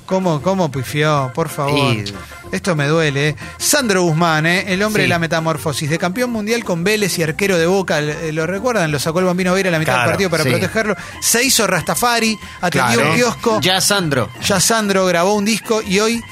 ¿Cómo, 0.06 0.40
cómo 0.40 0.70
pifió? 0.70 1.30
Por 1.34 1.50
favor. 1.50 1.94
Y- 1.94 2.04
Esto 2.52 2.74
me 2.76 2.86
duele. 2.86 3.28
¿eh? 3.30 3.36
Sandro 3.58 4.02
Guzmán, 4.02 4.46
¿eh? 4.46 4.64
el 4.72 4.82
hombre 4.82 5.02
Sí. 5.02 5.04
de 5.04 5.08
la 5.08 5.18
metamorfosis, 5.18 5.90
de 5.90 5.98
campeón 5.98 6.30
mundial 6.32 6.64
con 6.64 6.82
Vélez 6.84 7.18
y 7.18 7.22
arquero 7.22 7.58
de 7.58 7.66
Boca, 7.66 7.98
eh, 8.00 8.32
¿lo 8.32 8.46
recuerdan? 8.46 8.90
Lo 8.90 8.98
sacó 8.98 9.18
el 9.20 9.26
Bambino 9.26 9.52
Vera 9.54 9.68
a 9.68 9.72
la 9.72 9.78
mitad 9.78 9.92
Claro, 9.92 10.02
del 10.08 10.10
partido 10.12 10.30
para 10.30 10.44
sí. 10.44 10.50
protegerlo. 10.50 10.96
Se 11.20 11.42
hizo 11.44 11.66
Rastafari, 11.66 12.38
atendió 12.60 12.94
Claro. 12.94 13.10
un 13.10 13.16
kiosco. 13.16 13.60
Ya 13.60 13.80
Sandro. 13.80 14.30
Ya 14.44 14.60
Sandro 14.60 15.04
grabó 15.06 15.34
un 15.34 15.44
disco 15.44 15.82
y 15.82 15.98
hoy, 16.00 16.22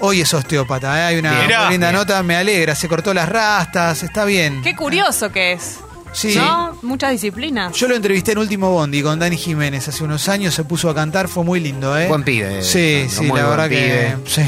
hoy 0.00 0.20
es 0.20 0.34
osteópata. 0.34 0.98
¿eh? 1.00 1.04
Hay 1.06 1.16
una 1.18 1.32
Mirá. 1.42 1.70
linda 1.70 1.88
Bien. 1.88 1.98
nota, 2.00 2.22
me 2.22 2.36
alegra. 2.36 2.74
Se 2.74 2.88
cortó 2.88 3.14
las 3.14 3.28
rastas, 3.28 4.02
está 4.02 4.24
bien. 4.24 4.62
Qué 4.62 4.76
curioso 4.76 5.30
que 5.32 5.52
es. 5.52 5.78
Sí. 6.12 6.34
¿No? 6.36 6.76
Muchas 6.82 7.12
disciplinas. 7.12 7.72
Yo 7.76 7.86
lo 7.88 7.94
entrevisté 7.94 8.32
en 8.32 8.38
Último 8.38 8.70
Bondi 8.72 9.02
con 9.02 9.18
Dani 9.18 9.36
Jiménez 9.36 9.86
hace 9.88 10.02
unos 10.04 10.28
años, 10.28 10.54
se 10.54 10.64
puso 10.64 10.88
a 10.90 10.94
cantar, 10.94 11.28
fue 11.28 11.44
muy 11.44 11.60
lindo, 11.60 11.96
¿eh? 11.98 12.08
Buen 12.08 12.24
pibe, 12.24 12.62
Sí, 12.62 13.06
Sandro, 13.08 13.36
sí, 13.36 13.40
la 13.42 13.48
verdad 13.48 13.68
que 13.68 14.16
sí. 14.26 14.42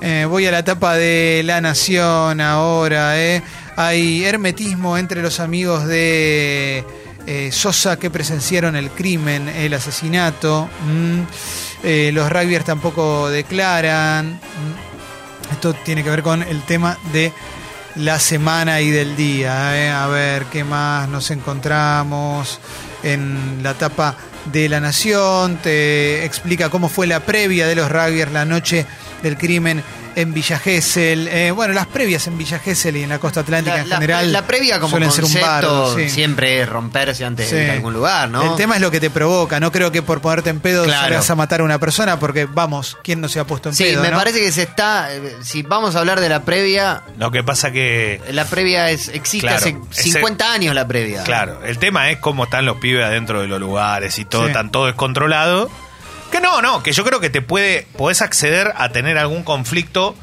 Eh, 0.00 0.26
voy 0.28 0.46
a 0.46 0.50
la 0.50 0.58
etapa 0.60 0.94
de 0.94 1.42
La 1.44 1.60
Nación 1.60 2.40
ahora, 2.40 3.18
¿eh? 3.20 3.42
Hay 3.76 4.24
hermetismo 4.24 4.98
entre 4.98 5.22
los 5.22 5.40
amigos 5.40 5.86
de 5.86 6.84
eh, 7.26 7.50
Sosa 7.52 7.98
que 7.98 8.10
presenciaron 8.10 8.76
el 8.76 8.90
crimen, 8.90 9.48
el 9.48 9.74
asesinato. 9.74 10.68
mm. 10.86 11.20
Eh, 11.84 12.10
los 12.12 12.30
rugbyers 12.30 12.64
tampoco 12.64 13.28
declaran. 13.28 14.34
mm. 14.34 15.52
Esto 15.52 15.74
tiene 15.74 16.02
que 16.04 16.10
ver 16.10 16.22
con 16.22 16.42
el 16.42 16.62
tema 16.62 16.96
de 17.12 17.32
la 17.96 18.18
semana 18.18 18.80
y 18.80 18.90
del 18.90 19.16
día. 19.16 19.78
¿eh? 19.80 19.90
A 19.90 20.06
ver 20.06 20.44
qué 20.46 20.64
más 20.64 21.08
nos 21.08 21.30
encontramos 21.30 22.60
en 23.02 23.62
la 23.62 23.72
etapa 23.72 24.16
de 24.52 24.68
La 24.68 24.80
Nación. 24.80 25.56
Te 25.56 26.24
explica 26.24 26.70
cómo 26.70 26.88
fue 26.88 27.06
la 27.06 27.20
previa 27.20 27.66
de 27.66 27.74
los 27.74 27.90
rugbyers 27.90 28.32
la 28.32 28.44
noche 28.44 28.86
del 29.22 29.36
crimen 29.36 29.82
en 30.16 30.32
Villa 30.34 30.58
Gesell. 30.58 31.28
Eh, 31.28 31.50
bueno, 31.50 31.74
las 31.74 31.86
previas 31.86 32.26
en 32.26 32.38
Villa 32.38 32.58
Gesell 32.58 32.96
y 32.96 33.02
en 33.02 33.08
la 33.08 33.18
costa 33.18 33.40
atlántica 33.40 33.76
La, 33.76 33.82
en 33.82 33.88
la- 33.88 33.96
general. 33.96 34.32
la 34.32 34.46
previa 34.46 34.78
como 34.80 34.90
suelen 34.90 35.10
ser 35.10 35.24
un 35.24 35.30
concepto 35.32 35.48
bardo, 35.50 35.96
sí. 35.96 36.08
siempre 36.10 36.60
es 36.62 36.68
romperse 36.68 37.24
antes 37.24 37.50
de 37.50 37.58
ir 37.58 37.64
Sí. 37.64 37.70
a 37.70 37.72
algún 37.74 37.92
lugar, 37.94 38.28
¿no? 38.28 38.50
El 38.52 38.56
tema 38.56 38.74
es 38.76 38.80
lo 38.80 38.90
que 38.90 39.00
te 39.00 39.10
provoca. 39.10 39.60
No 39.60 39.70
creo 39.72 39.90
que 39.92 40.02
por 40.02 40.20
ponerte 40.20 40.50
en 40.50 40.60
pedo 40.60 40.84
Claro. 40.84 41.02
salgas 41.02 41.30
a 41.30 41.34
matar 41.34 41.60
a 41.60 41.64
una 41.64 41.78
persona 41.78 42.18
porque, 42.18 42.46
vamos, 42.46 42.96
¿quién 43.02 43.20
no 43.20 43.28
se 43.28 43.40
ha 43.40 43.44
puesto 43.44 43.68
en 43.68 43.74
Sí, 43.74 43.84
pedo? 43.84 44.02
me 44.02 44.10
no? 44.10 44.16
parece 44.18 44.40
que 44.40 44.52
se 44.52 44.62
está. 44.62 45.14
eh, 45.14 45.36
Si 45.42 45.62
vamos 45.62 45.96
a 45.96 46.00
hablar 46.00 46.20
de 46.20 46.28
la 46.28 46.42
previa, 46.42 47.02
Lo 47.18 47.30
que 47.30 47.42
pasa 47.42 47.70
que. 47.70 48.20
la 48.30 48.44
previa 48.44 48.90
es 48.90 49.08
existe 49.08 49.46
Claro, 49.48 49.56
hace 49.58 49.76
ese- 49.90 50.02
50 50.04 50.52
años 50.52 50.74
la 50.74 50.86
previa. 50.86 51.22
Claro, 51.24 51.64
el 51.64 51.78
tema 51.78 52.10
es 52.10 52.18
cómo 52.18 52.44
están 52.44 52.64
los 52.66 52.76
pibes 52.78 53.04
adentro 53.04 53.40
de 53.40 53.48
los 53.48 53.60
lugares 53.60 54.18
y 54.18 54.24
todo, 54.24 54.42
Sí. 54.42 54.48
están 54.48 54.70
todo 54.70 54.86
descontrolado. 54.86 55.70
Que 56.32 56.40
no, 56.40 56.60
no, 56.62 56.82
que 56.82 56.92
yo 56.92 57.04
creo 57.04 57.20
que 57.20 57.30
te 57.30 57.42
puede, 57.42 57.86
podés 57.96 58.22
acceder 58.22 58.72
a 58.76 58.88
tener 58.88 59.18
algún 59.18 59.44
conflicto 59.44 60.16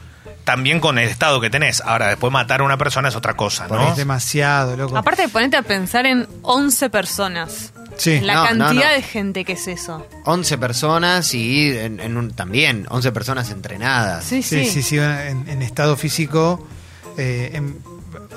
también 0.44 0.80
con 0.80 0.98
el 0.98 1.08
estado 1.08 1.40
que 1.40 1.50
tenés. 1.52 1.82
Ahora, 1.82 2.08
después 2.08 2.34
matar 2.34 2.62
a 2.62 2.64
una 2.64 2.78
persona 2.78 3.10
es 3.10 3.16
otra 3.16 3.36
cosa, 3.36 3.68
¿no? 3.68 3.90
Es 3.92 3.96
demasiado, 3.96 4.76
loco. 4.76 4.98
Aparte 4.98 5.22
de 5.22 5.30
ponerte 5.30 5.56
a 5.58 5.62
pensar 5.62 6.06
en 6.08 6.28
11 6.42 6.90
personas. 6.90 7.72
Sí. 7.98 8.20
La 8.22 8.34
No, 8.36 8.44
cantidad 8.46 8.74
no, 8.74 8.74
no. 8.74 8.90
de 8.96 9.02
gente 9.04 9.46
que 9.46 9.54
es 9.54 9.68
eso. 9.68 10.08
11 10.26 10.58
personas 10.58 11.34
y 11.36 11.78
en, 11.78 12.00
en 12.00 12.18
un, 12.18 12.32
también 12.32 12.88
11 12.90 13.12
personas 13.12 13.52
entrenadas. 13.52 14.24
Sí, 14.24 14.42
Sí, 14.42 14.64
sí. 14.66 14.72
sí, 14.72 14.82
sí, 14.82 14.98
en, 14.98 15.48
en 15.48 15.62
estado 15.62 15.96
físico 15.98 16.66
eh, 17.18 17.52
en- 17.54 17.78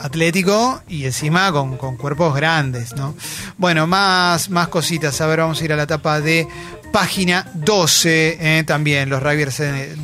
atlético 0.03 0.83
y 0.89 1.05
encima 1.07 1.51
con, 1.53 1.77
con 1.77 1.97
cuerpos 1.97 2.35
grandes, 2.35 2.95
¿no? 2.95 3.15
Bueno, 3.57 3.87
más, 3.87 4.51
más 4.51 4.69
cositas. 4.69 5.21
A 5.21 5.27
ver, 5.27 5.39
vamos 5.41 5.61
a 5.61 5.65
ir 5.65 5.73
a 5.73 5.77
la 5.77 5.85
etapa 5.85 6.21
de 6.21 6.47
página 6.93 7.47
12. 7.55 8.39
eh, 8.59 8.65
también 8.65 9.09
los 9.09 9.23
Ravers 9.23 9.61
eh, 9.61 9.97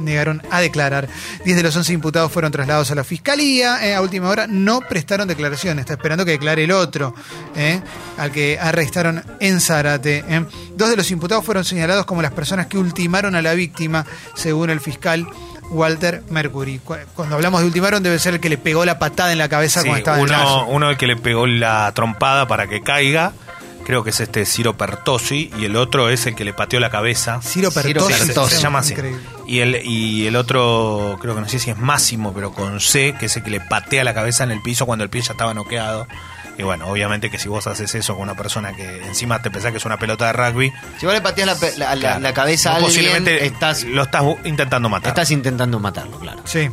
negaron 0.00 0.42
a 0.50 0.60
declarar. 0.60 1.08
Diez 1.44 1.56
de 1.56 1.62
los 1.62 1.76
11 1.76 1.92
imputados 1.92 2.30
fueron 2.32 2.50
trasladados 2.50 2.90
a 2.90 2.94
la 2.94 3.04
fiscalía. 3.04 3.86
eh, 3.86 3.94
a 3.94 4.00
última 4.00 4.28
hora 4.28 4.46
no 4.48 4.80
prestaron 4.80 5.28
declaración. 5.28 5.78
Está 5.78 5.94
esperando 5.94 6.24
que 6.24 6.32
declare 6.32 6.64
el 6.64 6.72
otro, 6.72 7.14
eh, 7.56 7.80
al 8.18 8.30
que 8.32 8.58
arrestaron 8.60 9.22
en 9.40 9.60
Zárate. 9.60 10.24
eh. 10.28 10.44
Dos 10.76 10.90
de 10.90 10.96
los 10.96 11.10
imputados 11.10 11.44
fueron 11.44 11.64
señalados 11.64 12.04
como 12.06 12.20
las 12.22 12.32
personas 12.32 12.66
que 12.66 12.78
ultimaron 12.78 13.34
a 13.34 13.42
la 13.42 13.54
víctima, 13.54 14.04
según 14.34 14.70
el 14.70 14.80
fiscal. 14.80 15.26
Walter 15.70 16.22
Mercury. 16.28 16.80
Cu- 16.84 16.96
Cuando 17.14 17.34
hablamos 17.36 17.60
de 17.62 17.66
ultimaron 17.68 18.02
debe 18.02 18.18
ser 18.18 18.34
el 18.34 18.40
que 18.40 18.50
le 18.50 18.58
pegó 18.58 18.84
la 18.84 18.98
patada 18.98 19.32
en 19.32 19.38
la 19.38 19.48
cabeza 19.48 19.80
Sí, 19.80 19.88
cuando 19.88 19.98
estaba 20.00 20.16
en 20.18 20.24
el 20.24 20.30
uno, 20.30 20.66
uno 20.68 20.90
el 20.90 20.98
que 20.98 21.06
le 21.06 21.16
pegó 21.16 21.46
la 21.46 21.90
trompada 21.94 22.46
para 22.46 22.66
que 22.66 22.82
caiga, 22.82 23.32
creo 23.84 24.04
que 24.04 24.10
es 24.10 24.20
este 24.20 24.44
Ciro 24.46 24.76
Pertosi, 24.76 25.50
y 25.58 25.64
el 25.64 25.76
otro 25.76 26.08
es 26.10 26.26
el 26.26 26.34
que 26.34 26.44
le 26.44 26.52
pateó 26.52 26.80
la 26.80 26.90
cabeza. 26.90 27.40
Ciro 27.42 27.70
Pertosi. 27.70 28.12
Se, 28.14 28.32
se 28.56 28.60
llama 28.60 28.80
así. 28.80 28.92
Increíble. 28.92 29.20
Y 29.46 29.58
el, 29.60 29.80
y 29.84 30.26
el 30.26 30.36
otro, 30.36 31.18
creo 31.20 31.34
que 31.34 31.40
no 31.40 31.48
sé 31.48 31.58
si 31.58 31.70
es 31.70 31.78
Máximo, 31.78 32.32
pero 32.32 32.52
con 32.52 32.80
C, 32.80 33.14
que 33.18 33.26
es 33.26 33.36
el 33.36 33.42
que 33.42 33.50
le 33.50 33.60
patea 33.60 34.04
la 34.04 34.14
cabeza 34.14 34.44
en 34.44 34.50
el 34.52 34.62
piso 34.62 34.86
cuando 34.86 35.04
el 35.04 35.10
pie 35.10 35.22
ya 35.22 35.32
estaba 35.32 35.52
noqueado. 35.54 36.06
Y 36.58 36.64
bueno, 36.64 36.86
obviamente 36.86 37.30
que 37.30 37.38
si 37.38 37.48
vos 37.48 37.66
haces 37.66 37.94
eso 37.94 38.12
con 38.14 38.24
una 38.24 38.34
persona 38.36 38.74
que 38.74 39.02
encima 39.06 39.40
te 39.40 39.50
pensás 39.50 39.70
que 39.70 39.78
es 39.78 39.84
una 39.86 39.96
pelota 39.98 40.26
de 40.26 40.32
rugby, 40.34 40.70
Si 41.00 41.06
vos 41.06 41.14
le 41.14 41.22
pateas 41.22 41.46
la, 41.46 41.54
pe- 41.54 41.72
la- 41.78 41.94
la- 41.94 42.00
claro, 42.00 42.20
la 42.20 42.34
cabeza 42.34 42.72
a 42.72 42.74
alguien, 42.76 42.90
posiblemente 42.90 43.46
estás, 43.46 43.84
lo 43.84 44.02
estás 44.02 44.22
intentando 44.44 44.90
matar. 44.90 45.08
estás 45.08 45.30
intentando 45.30 45.80
matarlo, 45.80 46.18
claro. 46.18 46.42
Sí. 46.44 46.68